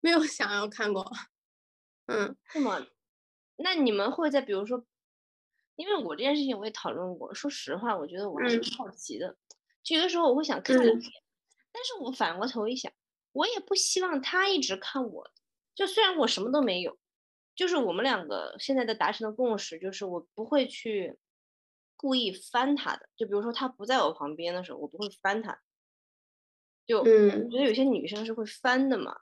[0.00, 1.04] 没有想要看过，
[2.06, 2.86] 嗯，是吗？
[3.56, 4.86] 那你们会在比如说，
[5.74, 7.34] 因为我这件事情我也讨论过。
[7.34, 9.36] 说实话，我觉得我还是好奇的，
[9.82, 11.00] 就有的时候我会想看一眼，
[11.72, 12.90] 但是我反过头一想，
[13.32, 15.30] 我也不希望他一直看我。
[15.74, 16.96] 就虽然我什么都没有，
[17.56, 21.18] 就是我们两个现在的达成的共识就是我不会去
[22.00, 23.10] 故意翻他的。
[23.14, 25.60] 就比如说他不在我旁边的时候，我不会翻他。
[26.86, 29.20] 就嗯我觉得有些女生是会翻的嘛，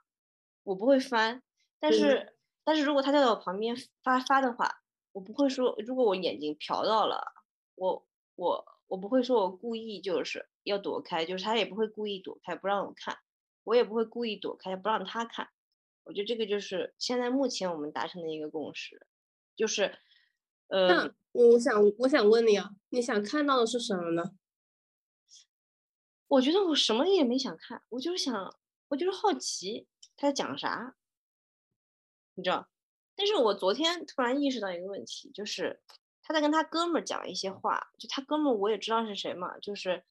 [0.63, 1.43] 我不会翻，
[1.77, 7.33] 但是、但是如果他在我旁边发发的话，我不会说，如果我眼睛瞟到了，
[7.75, 13.17] 我我我不会说我故意就是要躲开，就是他也不会故意躲开不让我看，
[13.65, 15.49] 我也不会故意躲开不让他看。
[16.05, 19.05] 我觉得这个就是现在目前我们达成的一个共识，
[19.55, 19.95] 就是
[20.69, 24.31] 呃那我想我想问你啊，你想看到的是什么呢？
[26.27, 28.55] 我觉得我什么也没想看，我就是想，
[28.89, 30.95] 我就是好奇他在讲啥，
[32.35, 32.69] 你知道？
[33.15, 35.81] 但是我昨天突然意识到一个问题，就是
[36.21, 40.03] 他在跟他哥们儿讲一些话，就他哥们儿我也知道是谁嘛，就是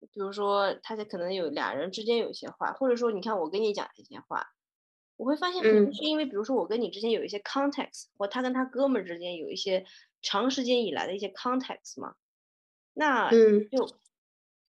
[0.00, 4.52] 比如说他在可能有俩人之间有一些话，或者说你看我跟你讲一些话，
[5.16, 9.84] 我会发现可能嗯是因为比如说我跟你之间有一些 context，或他跟他哥们儿之间有一些
[10.22, 12.14] 长时间以来的一些 context 嘛，
[12.92, 13.86] 那嗯就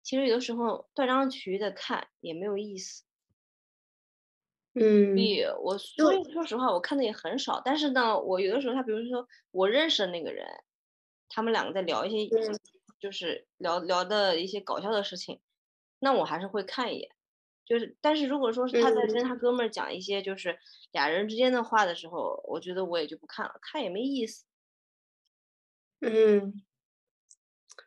[0.03, 3.05] 其实有的时候断章取义的看也没有意思。
[4.75, 7.63] 所嗯以我所以说实话，我看的也很少。
[7.65, 10.47] 但是呢，我有的时候他比如说我认识的那个人，
[11.29, 12.59] 他们两个在聊一些嗯
[12.99, 15.41] 就是聊聊的一些搞笑的事情，
[16.01, 17.14] 那我还是会看一眼。
[17.67, 19.13] 就是，但是如果说是他在嗯。
[19.15, 20.59] 跟他哥们儿讲一些就是
[20.93, 24.45] 俩人之间的话的时候，我觉得我也就不看了，看也没意思。
[26.01, 26.63] 嗯，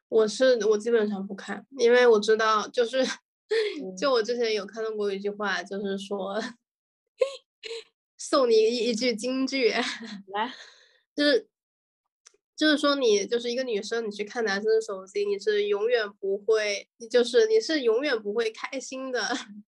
[0.10, 3.06] 我是我基本上不看，因为我知道，就是
[3.98, 6.42] 就我之前有看到过一句话，就是说
[8.18, 10.52] 送你一一句金句，来，
[11.16, 11.48] 就是
[12.58, 19.22] 就是说你就是一个女生，你去看男生的手机，你是永远不会，你就是你是永远不会开心的，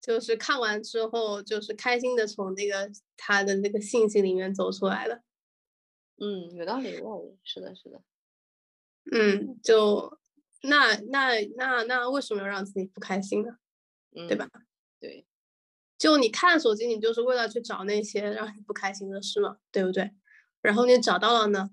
[0.00, 5.22] 就是看完之后就是开心的从那个他的那个信息里面走出来的。
[6.18, 8.00] 嗯，有道理，有道理，是的，是的。
[9.10, 10.18] 嗯，就
[10.62, 13.56] 那那那那为什么要让自己不开心呢？
[14.14, 14.48] 嗯，对吧？
[15.00, 15.26] 对，
[15.98, 20.12] 就你看手机，你就是为了去找那些让你不开心的事嘛，对不对？
[20.60, 21.70] 然后你找到了呢，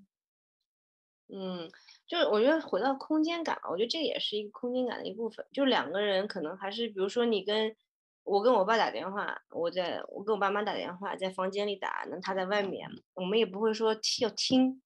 [1.29, 1.69] 嗯，
[2.07, 5.45] 就是我觉得回到空间感，我觉得这也是一个空间感的一部分。
[5.51, 7.75] 就两个人可能还是，比如说你跟
[8.23, 14.81] 我跟我爸打电话，我在我跟我爸妈打电话，在房间里打，那他在外面，我们也不会说听要听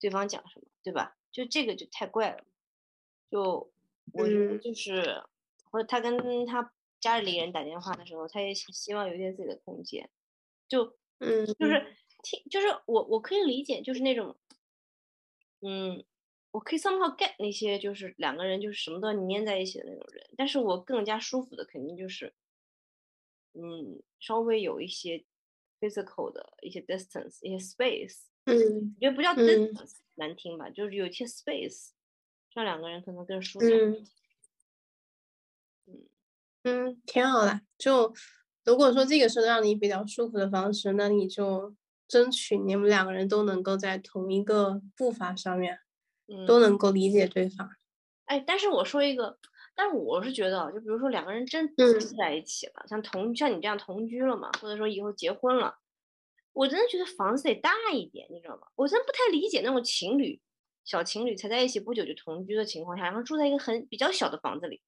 [0.00, 1.16] 对方讲什么，对吧？
[1.32, 2.44] 就这个就太怪了。
[3.30, 3.70] 就
[4.12, 5.22] 我觉得嗯就是，
[5.70, 10.08] 或者他跟他家里人打电话的时候，他也希希望有一点自己的空间，
[10.66, 14.34] 就嗯，就是听，就是我我可以理解，就是那种，
[15.60, 16.04] 嗯，
[16.52, 22.32] 我可以 somehow get 那些就是两个人就是什么都要粘在一起的那种人，但是我更加舒服的肯定就是，
[23.54, 25.24] 嗯，稍微有一些
[25.80, 31.90] physical 的一些 distance，一些 space，嗯我觉得不叫嗯 distance、难听吧，就是有一些 space，
[32.54, 33.70] 让两个人可能更舒畅。
[33.70, 34.06] 嗯
[36.64, 37.60] 嗯，挺好的。
[37.78, 38.12] 就
[38.64, 41.74] 如果说这个是让你比较舒服的方式，那你就
[42.08, 45.78] 争取你们两个人都能够在同一个步伐上面，
[46.26, 47.70] 嗯，都能够理解对方。
[48.24, 49.38] 哎，但是我说一个，
[49.74, 55.78] 但是我是觉得啊，就比如说两个人真嗯住在一起了，像同像你这样同居了嘛，或者说以后结婚了，
[56.52, 58.68] 我真的觉得房子得大一点，你知道吗？
[58.74, 60.40] 我真不太理解那种情侣，
[60.84, 64.82] 小情侣才在一起不久就同居的情况下，然后住在一个很比较小的房子里，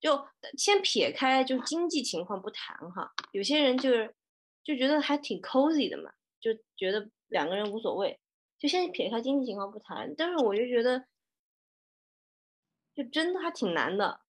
[0.00, 4.14] 就先撇开就经济情况不谈哈，有些人就是
[4.62, 8.18] 就觉得还挺 cozy 的嘛，就觉得两个人无所谓，
[8.58, 11.06] 就先撇开经济情况不谈，但是我就觉得。
[12.92, 14.20] 就真的还挺难的，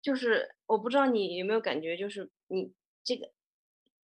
[0.00, 2.72] 就是我不知道你有没有感觉，就是你
[3.04, 3.30] 这个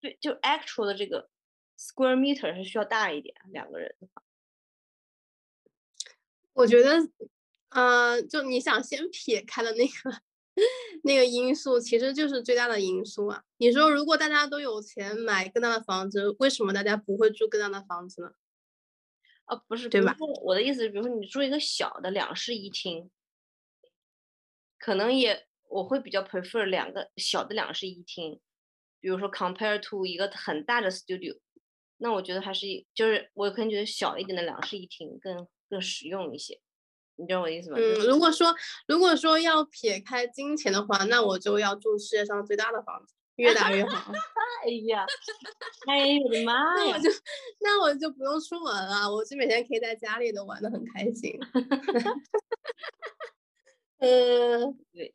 [0.01, 1.31] 对，就 actual 的这个
[1.79, 4.23] square meter 是需要大一点，两个人的话，
[6.53, 6.99] 我觉得，
[7.71, 10.23] 呃，就你想先撇开的那个
[11.03, 13.45] 那个因素，其实就是最大的因素啊。
[13.59, 18.33] 你说，如果大家都有钱买更大的房子，为什么大家不会住更大的房子呢？
[19.45, 20.17] 啊，不是，对吧？
[20.45, 23.11] 我的意思是，比如说你住一个小的两室一厅，
[24.79, 28.41] 可能也我会比较 prefer 两个小的两室一厅，
[29.01, 31.39] 比如说 compare to 一个很大的 studio，
[31.97, 36.61] 那我觉得还是就是我可能觉得小一点的两室一厅更更实用一些，
[37.21, 37.77] 你知道我意思吗？
[37.79, 38.55] 嗯，如果说
[38.89, 44.13] 如果说要撇开金钱的话，那我就要住世界上最大的房子，越大越好。
[44.65, 45.05] 哎呀，
[45.87, 46.75] 哎呀我的妈呀！
[46.77, 47.11] 那我就
[47.61, 51.39] 那我就不用出门了，我就每天可以在家里都玩的很开心。
[54.01, 55.13] 嗯，对，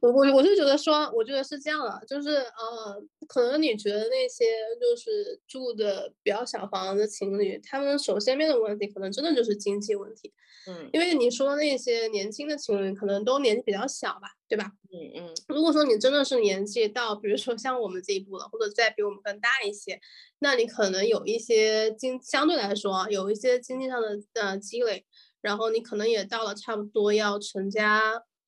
[0.00, 4.44] 我我我就觉得说，我觉得是这样的，就是呃，可能你觉得那些
[4.80, 10.32] 就是住的比较小房的情侣，他们首先面的问题可能真的就是经济问题，
[10.68, 10.88] 嗯。
[10.92, 14.70] 因为你说那些年轻的情侣可能都年纪比较小吧，对吧？
[14.92, 15.34] 嗯嗯？
[15.48, 20.00] 如果说你真的是年纪到，比如说像我们这一步了，或者再比我们更大一些，
[20.38, 25.04] 那你可能有一些经相对来说啊，有一些经济上的呃积累，
[25.40, 28.00] 然后你可能也到了差不多要成家，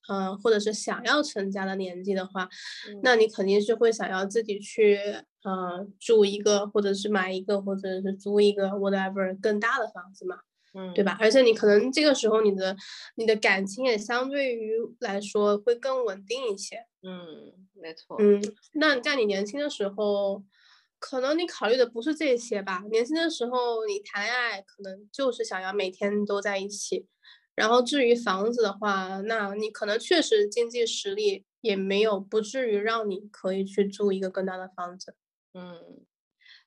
[0.09, 2.49] 呃，或者是想要成家的年纪的话，
[2.89, 4.99] 嗯那你肯定是会想要自己去
[5.45, 10.37] 呃住一个，或者是买一个，或者是租一个 whatever 更大的房子嘛。
[10.73, 11.17] 嗯，对吧？？
[11.19, 12.77] 而且你可能这个时候你的
[13.17, 14.71] 你的感情也相对于
[15.01, 16.77] 来说会更稳定一些。
[17.03, 18.17] 嗯，没错。
[18.21, 18.41] 嗯，
[18.75, 20.45] 那在你年轻的时候，
[21.01, 22.85] 可能你考虑的不是这些吧？
[22.91, 27.09] 年轻的时候你谈恋爱可能就是想要每天都在一起，
[27.57, 35.17] 然后至于房子的话，那你可能确实经济实力也没有，不至于让你可以去住一个更大的房子。
[35.55, 36.05] 嗯，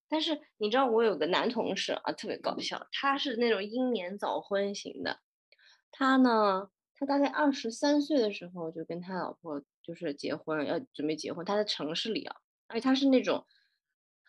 [0.09, 5.19] 但是你知道我有个男同事啊，特别搞笑，他是那种英年早婚型的。
[5.91, 11.45] 他呢，他大概二十三岁的时候就跟他老婆就是结婚，要准备结婚。
[11.45, 12.35] 他在城市里啊，
[12.67, 13.45] 而且他是那种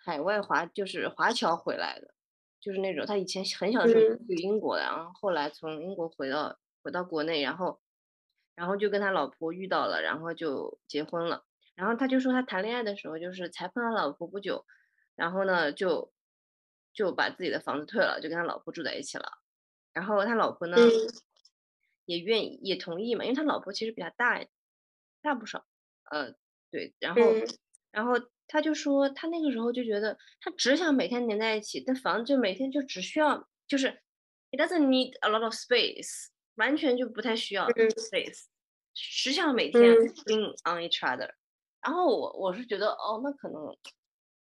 [0.04, 2.14] 海外华，就是华侨回来的，
[2.60, 7.80] 就是那种他以前很小的时候嗯去英国的，然后后来从英国回到回到国内，然后
[8.54, 11.44] 然后就跟他老婆遇到了，然后就结婚了。
[11.74, 14.64] 然后他就说他谈恋爱的时候，就是才碰到老婆不久，
[15.16, 16.12] 然后呢就
[16.92, 19.38] 就把自己的房子退了，就跟他老婆住在一起了。
[19.92, 20.90] 然后他老婆呢、嗯
[22.06, 24.44] 也愿意也同意嘛，因为他老婆其实比他大
[25.22, 25.64] 大不少，
[26.10, 26.34] 呃
[26.70, 27.46] 对，然后、嗯
[27.90, 28.12] 然后
[28.54, 33.88] 他就说他那个时候就觉得他只想每天黏在一起，但房子就每天就只需要就是
[34.52, 38.44] it doesn't need a lot of space，完全就不太需要嗯 space，
[38.94, 41.28] 只想每天嗯 lean on each other。
[41.82, 43.76] 然后我我是觉得哦，那可能，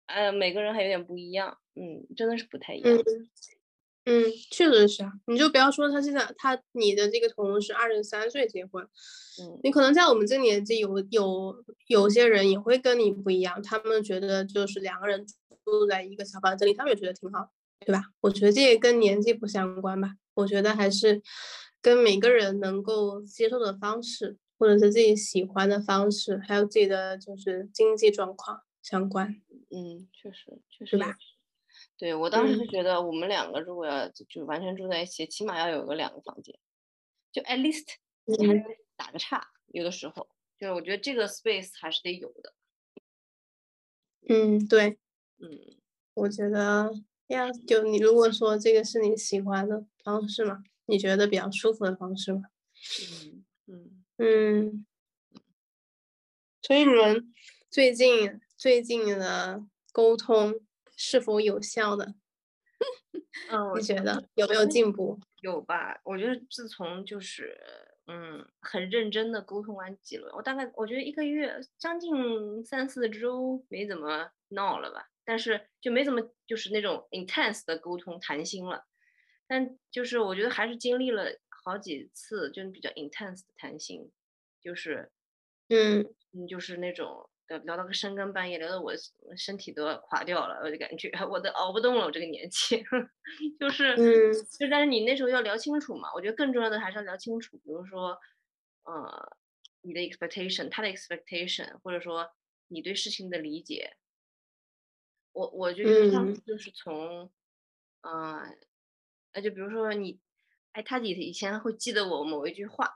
[0.06, 2.96] 呃，每个人还有点不一样，嗯，真的是不太一样。
[2.96, 3.04] 嗯
[4.06, 5.12] 嗯，确实是啊。
[5.28, 8.84] 你就不要说他现在他你的这个同事二十三岁结婚，
[9.42, 15.26] 嗯你可能在我们这年纪有有有些人也会跟你不一样，他们觉得就是两个人
[15.64, 17.50] 住在一个小房子里，他们也觉得挺好，
[17.86, 18.04] 对吧？
[18.22, 21.22] 我觉得这也跟年纪不相关吧，我觉得还是
[21.82, 29.30] 跟每个人能够接受的方式，或者是自己喜欢的方式，还有自己的就是经济状况相关。
[29.72, 31.16] 嗯，确实确实吧
[32.04, 32.68] 对我当时就嗯。
[32.68, 36.54] 觉得我们两个如果要就就完全住在一起，起码要有个两个房间，
[37.32, 37.94] 就 at least
[38.26, 38.54] 你还
[38.98, 40.28] 打个岔，有的时候。
[40.60, 42.54] 就是我觉得这个 space 还是得有的。
[44.28, 45.00] 嗯，对，
[45.38, 45.78] 嗯。
[46.16, 46.94] 我觉得
[47.28, 52.42] 呀，就你如果说这个是你喜欢的方式嘛，你觉得比较舒服的方式嘛，
[53.02, 54.86] 嗯嗯，嗯，
[56.62, 57.34] 所以你们
[57.70, 60.60] 最近最近的沟通
[60.96, 62.16] 是否有效呢？
[63.50, 65.20] 嗯，你觉得有没有进步？
[65.42, 66.00] 有吧？
[66.04, 67.58] 我觉得自从就是
[68.08, 78.86] 嗯很认真的沟通完几轮，我大概我觉得一个月将近三四周没怎么闹了吧，但是就没怎么就是那种 intense 的沟通谈心了，
[79.48, 81.26] 但就是我觉得还是经历了
[81.64, 84.12] 好几次就是比较 intense 的谈心，
[84.62, 85.12] 就是
[85.70, 87.30] 嗯嗯就是那种。
[87.48, 88.94] 聊聊到个深更半夜，聊的我
[89.38, 92.84] 身体都要垮掉了，我就感觉我都熬不动了，我这个年纪，
[93.60, 98.18] 就是嗯就但是你那时候要聊清楚嘛，我觉得更重要的还是要聊清楚，比如说，
[98.84, 99.38] 呃，
[99.82, 102.32] 你的 expectation，他的 expectation，或者说
[102.70, 103.98] 你对事情的理解。
[105.34, 107.32] 我我就觉得上次嗯就是从，
[108.02, 108.56] 呃，
[109.34, 110.20] 那就比如说你，
[110.74, 112.96] 哎，他以以前会记得我某一句话，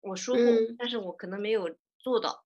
[0.00, 2.45] 我说过，嗯但是我可能没有做到。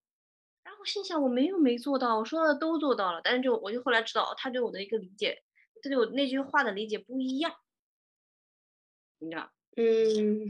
[0.80, 5.42] 然后心想我没有没做到，我说的都做到了，但是就我就后来知道，他对我的一个理解，
[5.82, 7.52] 他对我那句话的理解不一样，
[9.18, 9.50] 你知道？
[9.76, 10.40] 嗯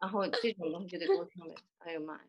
[0.00, 1.54] 然后这种东西就得沟通了。
[1.78, 2.24] 哎呦妈呀！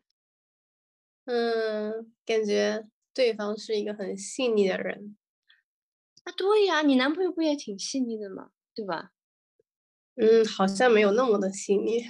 [1.26, 5.16] 嗯，感觉对方是一个很细腻的人。
[6.24, 8.50] 啊，对呀，你男朋友不也挺细腻的吗？
[8.74, 9.12] 对吧？
[10.16, 12.02] 嗯，好像没有那么的细腻。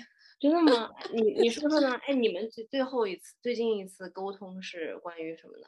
[0.45, 0.91] 真的吗？
[1.11, 1.95] 你你说说呢？
[2.07, 5.67] 哎，你们最最后一次、最近一次沟通是关于什么呢？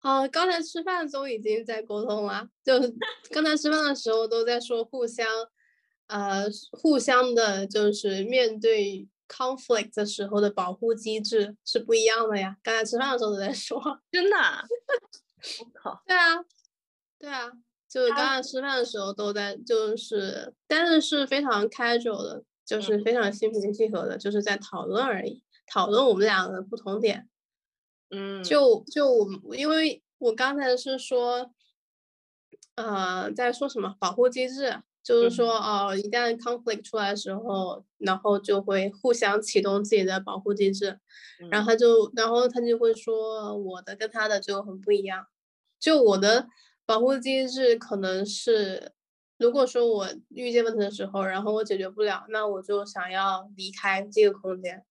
[0.00, 2.74] 哦，刚才吃饭都已经在沟通了，就
[3.32, 5.26] 刚才吃饭的时候都在说互相，
[6.06, 12.56] 呃，互相的，就是面对 conflict 的时候的保护机制是不一样的呀。
[12.62, 14.00] 刚才吃饭的时候都在说。
[14.12, 14.62] 真的啊？
[15.58, 16.00] 我靠！
[16.06, 16.44] 对啊，
[17.18, 17.50] 对啊，
[17.94, 23.14] 就是刚他才吃饭的时候都在，就是但是是非常 casual 的，就是非。
[23.14, 27.28] 常心平气和的，就是在讨论而已，讨论我们两个的不同点。
[28.10, 29.08] 嗯，就就
[29.44, 31.52] 我因为我刚才是说，
[32.74, 40.98] 呃，在说什么保护机制，就是说哦，一旦 conflict 出来的时候，然后就会互相启动自己的保护机制，
[41.52, 45.28] 然后他就然后他就会说我的跟他的就很不一样，
[45.78, 46.48] 就我的
[46.86, 48.92] 保护机制可能是。
[49.36, 54.86] 如果说我遇见问题的时候，然后我解决不了，那我就想要离开这个空间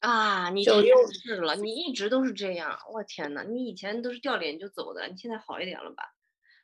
[0.00, 0.50] 啊！
[0.50, 2.78] 你就又是了，你一直都是这样。
[2.92, 6.12] 我天呐，你以前都是掉脸就走的，你现在好一点了吧？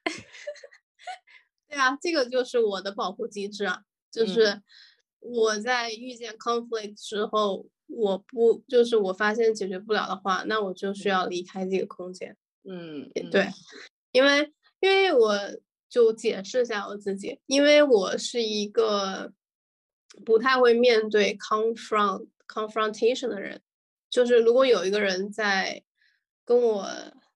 [1.66, 4.62] 对啊，这个就是我的保护机制啊，就是
[5.18, 12.36] 我在遇见 conflict 之后，我不就是我发现解决不了的话，那我就需要离开这个空间。
[12.64, 13.48] 嗯，对，
[14.12, 14.52] 因为
[14.82, 15.34] 因为我。
[15.92, 19.30] 就解释一下我自己，因为我是一个
[20.24, 23.60] 不太会面对 confront confrontation 的人，
[24.08, 25.84] 就是如果有一个人在
[26.46, 26.88] 跟我，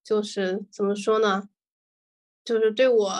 [0.02, 1.50] 就是怎么说呢，
[2.46, 3.12] 就是对我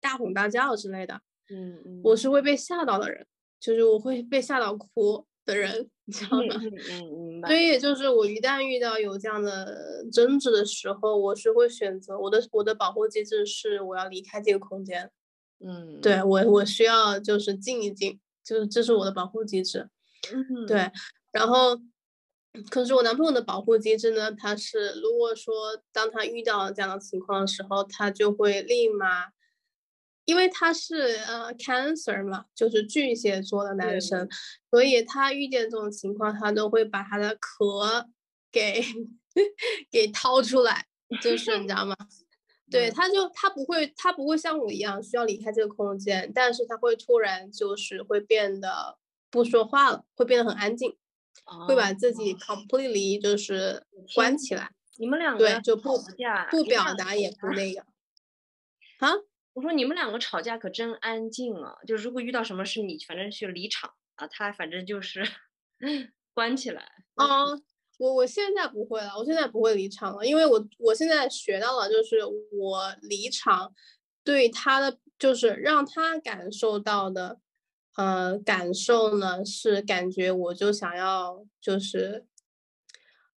[0.00, 1.20] 大吼大叫之类的，
[1.50, 3.26] 嗯嗯，我是会被吓到的人，
[3.60, 5.26] 就是我会被吓到哭。
[5.48, 6.54] 的人， 你知道吗？
[6.90, 7.48] 嗯，明白。
[7.48, 15.10] 所以就是我一旦遇到有这样的争执的时候，我是会选择我的我的保护机制是我要离开这个空间。
[15.60, 19.88] 嗯，对我我需要就是静一静，就是这是我的保护机制。
[20.32, 20.90] 嗯，对。
[21.32, 21.76] 然后，
[22.70, 24.30] 可是我男朋友的保护机制呢？
[24.32, 29.06] 他是如果说当他遇到这样的情况的时候，他就会立马。
[30.28, 34.28] 因为他是呃 Cancer 嘛，就是巨蟹座的男生，
[34.70, 38.06] 所以他遇见这种情况，他都会把他的壳
[38.52, 38.84] 给
[39.90, 40.84] 给掏出来，
[41.22, 41.96] 就是你知道吗？
[42.70, 48.98] 对，他就他不会他不会像我一样需要离开这个空间，但是他会突然就是会变得
[49.30, 50.94] 不说话了，会变得很安静，
[51.66, 53.82] 会把自己 completely 就是
[54.14, 54.72] 关起来。
[54.98, 55.96] 你们两个对就不
[56.50, 57.80] 不表达也不那个
[59.00, 59.14] 啊。
[59.58, 61.74] 我说你们两个吵架可真安静啊！
[61.84, 65.20] 就如果遇到什么事，你反正去离场啊，他反正就是
[66.32, 66.88] 关起来。
[67.16, 67.60] 哦，
[67.98, 72.20] 我我现在不会了，我现在不会离场了，因为我我现在学到了，就是
[72.52, 73.74] 我离场
[74.22, 77.40] 对他的就是让他感受到的，
[77.96, 82.24] 呃，感受呢是感觉我就想要就是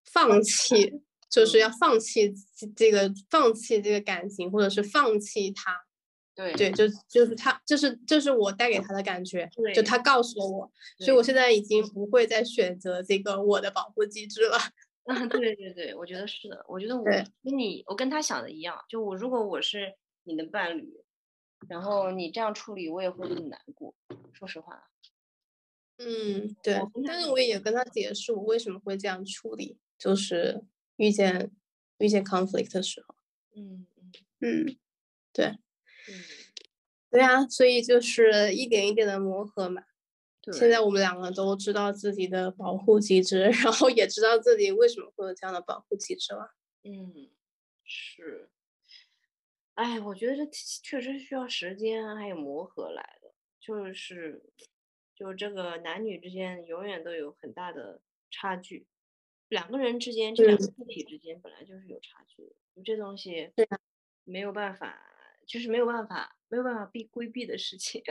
[0.06, 1.02] 放弃，
[1.32, 2.32] 就是要放弃
[2.76, 5.82] 这个放弃这个感情，或者是放弃他。
[6.34, 14.58] 对对，就就是他，这是这是我带给他的感觉，就他告诉了我，所以我现在已经不会再选择这个我的保护机制了。
[15.06, 21.04] 嗯， 对对对，我觉得是的，我觉得我跟你，我跟他想的一样，就我如果我是你的伴侣，
[21.68, 23.94] 然后你这样处理，我也会很难过。
[24.32, 24.88] 说实话。
[25.98, 30.64] 嗯，对，但是我也跟他解释我为什么会这样处理，就是
[30.96, 31.52] 遇见
[31.98, 33.16] 遇见 conflict 的时候。
[33.56, 34.78] 嗯嗯嗯，
[35.34, 35.58] 对。
[37.10, 39.84] 对啊，所以就是一点一点的磨合嘛。
[40.54, 46.56] 现在我们两个都知道自己的保护机制，然后也知道自己为什么会有这样的保护机制了。
[46.84, 47.30] 嗯，
[47.84, 48.50] 是。
[49.76, 50.46] 哎，我觉得这
[50.82, 54.42] 确实需要时间还有磨合来的，就是，
[55.14, 58.88] 就这个男女之间永远都有很大的差距，
[59.48, 63.52] 两个人之间，这两个个体之间本来就是有差距的，这东西
[64.24, 65.11] 没有办法。
[65.52, 68.02] 就是没有办法，没有办法避规避的事情。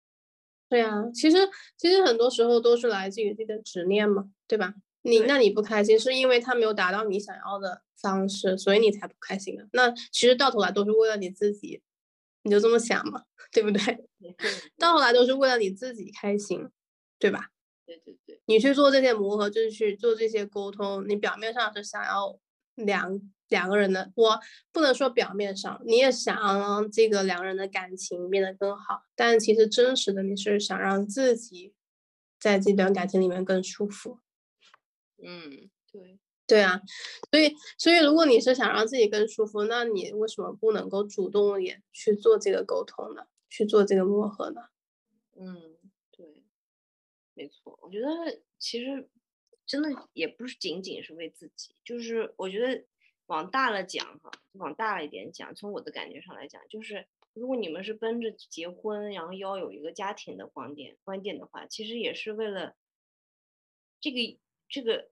[0.70, 1.36] 对啊，其实
[1.76, 4.74] 其实很多时候都是来自于自己的执念嘛，对吧？
[5.02, 9.68] 你那你不开心，是因为他没有达到你想要的方式，所以你才不开心的。
[9.72, 11.82] 那其实到头来都是为了你自己，
[12.42, 14.08] 你就这么想嘛，对不对？
[14.78, 16.70] 到头来都是为了你自己开心，
[17.18, 17.50] 对吧？
[17.84, 22.38] 对对对，你去做这些磨合，就是去做这些沟通，你表面上是想要
[22.74, 23.20] 两。
[23.48, 24.38] 两个人的，我
[24.72, 31.72] 不能说表面上你也想让这个两个人的感情变得更好，但其实真实的你是想让自己
[32.38, 34.18] 在这段感情里面更舒服。
[35.22, 36.80] 嗯，对，对啊，
[37.30, 43.22] 所以所以如果你是想让自己更舒服，那你为什么不能够主动一点去做这个沟通呢？
[43.48, 44.60] 去做这个磨合呢？
[45.40, 45.76] 嗯，
[46.10, 46.44] 对，
[47.32, 48.06] 没错，我觉得
[48.58, 49.08] 其实
[49.66, 52.84] 真的也不是仅仅是为自己，就是我觉得。
[53.28, 62.74] 往大了讲哈，往大了一点讲，从我的感觉上来讲，就是如果你们是奔着结婚，然后要有一个家庭的观点观点的话，其实也是为了
[64.00, 65.10] 这个这个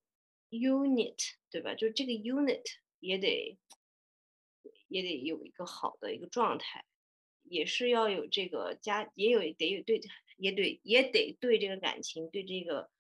[0.51, 1.75] unit 对吧？
[1.75, 2.65] 就这个 unit
[3.01, 3.59] 也得
[4.89, 6.85] 也得有一个好的一个状态，
[7.43, 10.01] 也是要有这个家，也有得有对
[10.39, 12.91] 也得也得对这个感情，对这个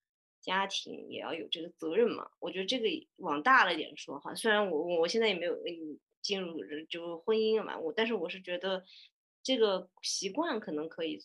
[0.46, 2.30] 家庭也要有这个责任嘛。
[2.38, 8.84] 我觉得这个往大了点说哈，虽然我我现在也没有嗯进入就婚姻了嘛，我但是我是觉得
[9.42, 11.22] 这个习惯可能可以，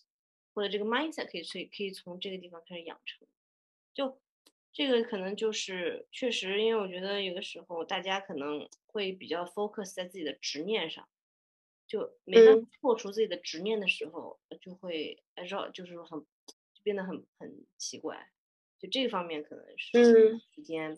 [0.53, 3.25] 或者这个 mindset 可以从可以从这个地方开始养成。
[3.93, 4.19] 就
[4.73, 11.07] 这个可能就是确实，因为我觉得有的时候大家可能会比较 focus 在自己的执念上。
[11.87, 18.29] 就每当破除自己的执念的时候，就会绕，就是很就变得很很奇怪。
[18.81, 20.97] 就这方面可能是时间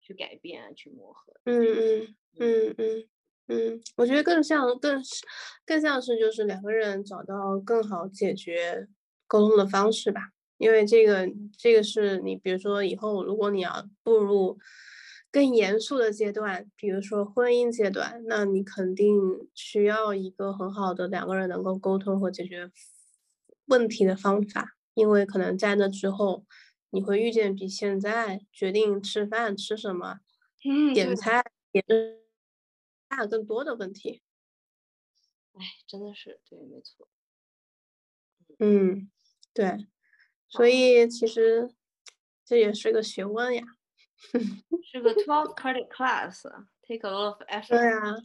[0.00, 1.32] 去改变、去磨合。
[1.44, 3.08] 嗯嗯嗯嗯
[3.48, 5.02] 嗯，我觉得更像更
[5.66, 8.86] 更像是就是两个人找到更好解决
[9.26, 10.30] 沟通的方式吧。
[10.58, 14.58] 因为这个这个是你比如说以后如果你要步入。
[15.30, 19.14] 更严肃的阶段，比如说婚姻阶段，那你肯定
[19.54, 22.70] 需要一个很好的两个人能够沟通和解决
[23.66, 26.46] 问题的方法，因为可能在那之后，
[26.90, 30.20] 你会遇见比现在决定吃饭吃什么、
[30.94, 31.84] 点菜点
[33.08, 34.22] 大更多的问题。
[35.54, 37.08] 哎，真的是对，没错。
[38.58, 39.10] 嗯，
[39.52, 39.86] 对，
[40.48, 41.74] 所以其实
[42.44, 43.62] 这也是个学问呀。
[44.82, 47.68] 是个 twelve credit class，take a lot of effort。
[47.68, 48.16] 对啊，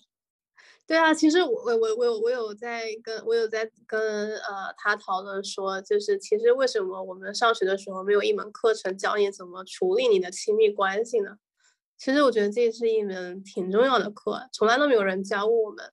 [0.86, 11.38] 对啊，其实我我我我有我有在跟我有在跟呃他讨论说，就是其实为什么我们上学的时候没有一门课程教你怎么处理你的亲密关系呢？
[11.98, 15.92] 其实我觉得这是一门挺重要的课，从来都没有人教过我们，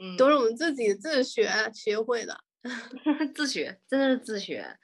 [0.00, 2.36] 嗯，都是我们自己自学学会的，
[3.36, 4.76] 自学真的是自学。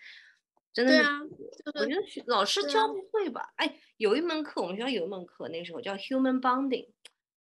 [0.72, 1.20] 真的对啊，
[1.74, 3.50] 我觉得老师教不会吧？
[3.56, 6.90] 哎，有一门课，我们学校有一门课，那时候叫 Human Bonding，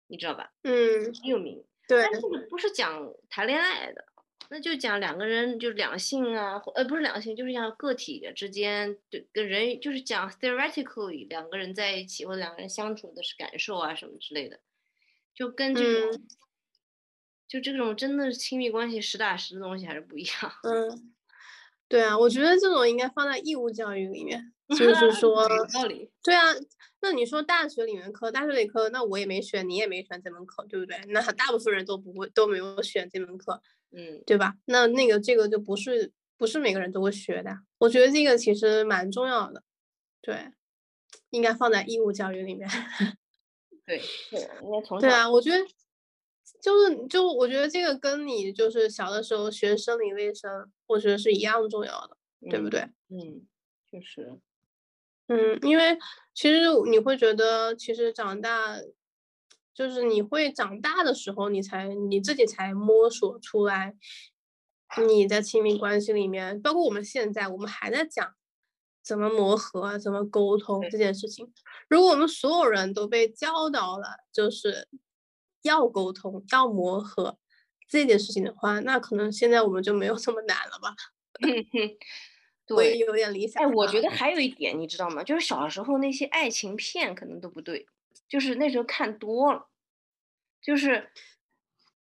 [0.09, 0.51] 你知道吧？
[0.65, 1.65] 嗯，很有名。
[1.93, 4.05] 对，但是不是讲谈恋爱的，
[4.51, 14.61] 那就讲两个人就两性啊，呃，不是两性，就是像个体之间对跟人，就是讲 theoretically 两个人在一起或者两个人相处的是感受啊什么之类的，
[15.35, 16.23] 就跟这种，
[17.47, 20.53] 就这种真的亲密关系实打实的东西还是不一样。
[20.65, 21.12] 嗯。
[21.93, 26.11] 对啊，我觉得这种应该放在义务教育里面， 就是说，道理。
[26.23, 26.47] 对啊，
[27.03, 30.99] 那你说大学里面课，大学里课，那我也没选，你也没选这门课，对不对？
[31.09, 33.61] 那大部分人都不会都没有选这门课，
[33.95, 34.55] 嗯，对吧？
[34.65, 37.51] 那那个这个就不是不是每个人都会学的。
[37.77, 39.63] 我觉得这个其实蛮重要的，
[40.23, 40.49] 对，
[41.29, 42.67] 应该放在义务教育里面。
[43.85, 45.59] 对，对，应该从对啊，我觉得。
[46.63, 52.17] 就是就我觉得这个跟你就是小的时候学生理卫生，我觉得是一样重要的，
[52.49, 52.83] 对不对？
[53.09, 53.45] 嗯，
[53.91, 54.39] 确实。
[55.27, 55.99] 嗯，因为
[56.33, 58.77] 其实你会觉得，其实长大
[59.75, 63.97] 就是你会长大的时候，你才你自己才摸索出来，
[65.09, 68.35] 你在亲密关系里面，包括我们现在，我们还在讲
[69.03, 71.53] 怎么磨合、怎么沟通这件事情。
[71.89, 74.87] 如果我们所有人都被教导了，就是。
[75.63, 77.39] 要沟通，要磨合
[77.89, 80.95] 这件事情的话，那可能现在我们就没有这么难了吧？
[82.65, 83.63] 对，有点理想。
[83.63, 85.23] 哎，我觉得还有一点，你知道吗？
[85.23, 87.87] 就是小时候那些爱情片可能都不对，
[88.29, 89.67] 就是那时候看多了，
[90.63, 91.11] 就是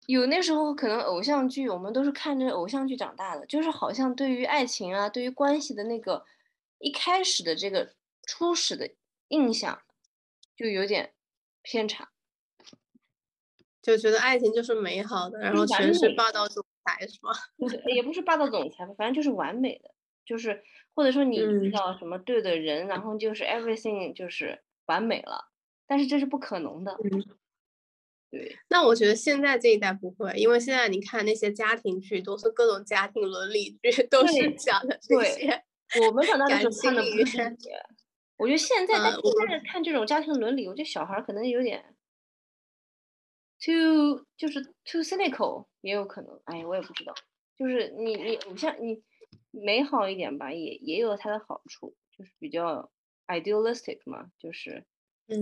[0.06, 6.24] 有那时候可能偶像剧，我们都是看着偶像剧长大的，就是好像对于爱情啊，对于关系的那个
[6.78, 7.94] 一开始的这个
[8.26, 8.88] 初始的
[9.28, 9.82] 印象
[10.56, 11.12] 就有点
[11.60, 12.12] 偏差。
[13.82, 17.32] 就觉得爱情就是美好的，然后全是霸道总裁，是吗？
[17.92, 19.90] 也不是霸道总裁吧，反正就是完美的，
[20.24, 20.62] 就是
[20.94, 25.48] 或者说你遇到什么对的人，然后就是 everything 就是完美了，
[25.88, 26.96] 但是这是不可能的。
[27.02, 27.24] 嗯，
[28.30, 28.56] 对。
[28.68, 35.64] 那我觉得现在这一代不会，因为现在你看那些家庭剧，都是各种家庭伦理剧，都是讲的这些。
[36.06, 37.82] 我们长大的时候看的不是这些。
[38.36, 41.91] 我觉得现在，但现在看这种家庭伦理，我觉得小孩可能有点。
[43.64, 47.14] Too 就是 too cynical 也有可能，哎，我也不知道，
[47.56, 49.02] 就是你你偶像你
[49.50, 52.90] 美好一点吧，也也有它的好处，就是比较
[53.28, 54.84] idealistic 嘛，就是
[55.28, 55.38] 嗯，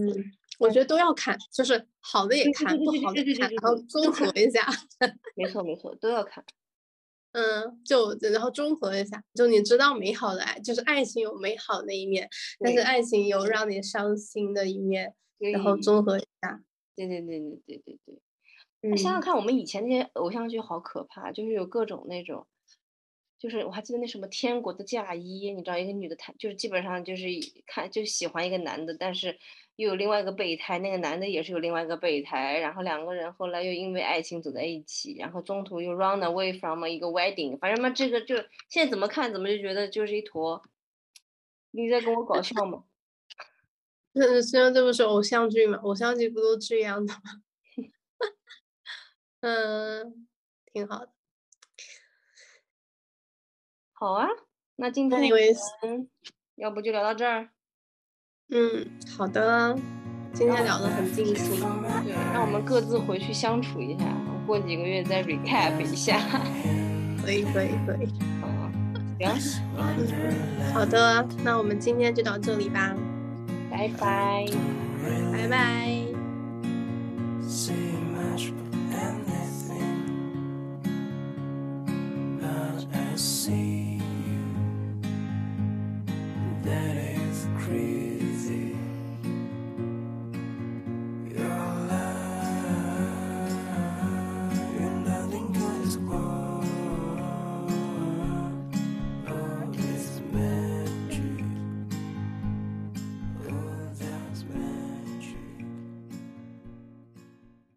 [0.58, 4.66] 我觉得都要看，就是好的也看，不好的看，然后综合一下。
[5.34, 6.44] 没错没错，都要看。
[7.32, 16.60] 嗯，就然后综合一下，就你知道美好的爱，就是爱情有美好的一面，但是爱情有让你伤心的一面，然后综合一下。
[17.06, 18.20] 对对对对对对
[18.82, 22.46] 对，想想看，我们以前那些偶像剧好可怕，就是有各种那种，
[23.38, 27.26] 就是我还记得那什么《天国的嫁衣》，你知道一个女的她就是基本上就是
[27.66, 29.38] 看就喜欢一个男的，但是
[29.76, 38.36] 又有另外一个备胎，那个男的也是有另外一个备胎，然后两个人后来又因为爱情走在一起，然后中途又 run away from 一个 wedding，反正嘛这个就
[38.68, 40.62] 现在怎么看怎么就觉得就是一坨，
[41.70, 42.84] 你在跟我搞笑吗？
[44.14, 47.20] 嗯，虽然这不是偶像剧嘛，偶像剧不都这样的吗？
[49.40, 50.26] 嗯，
[50.72, 51.12] 挺好的。
[53.92, 54.26] 好啊，
[54.76, 55.22] 那今天
[56.56, 57.50] 要不就聊到这儿。
[58.48, 58.86] 嗯，
[59.16, 59.78] 好的。
[60.32, 61.60] 今天聊得很尽兴，
[62.04, 64.04] 对，让我们各自回去相处一下，
[64.46, 66.18] 过几个月再 recap 一下。
[67.20, 68.06] 可以，可以，可以。
[69.18, 69.62] 行。
[70.72, 72.96] 好的，那我们今天就到这里吧。
[73.70, 74.46] 拜拜，
[75.32, 75.60] 拜拜。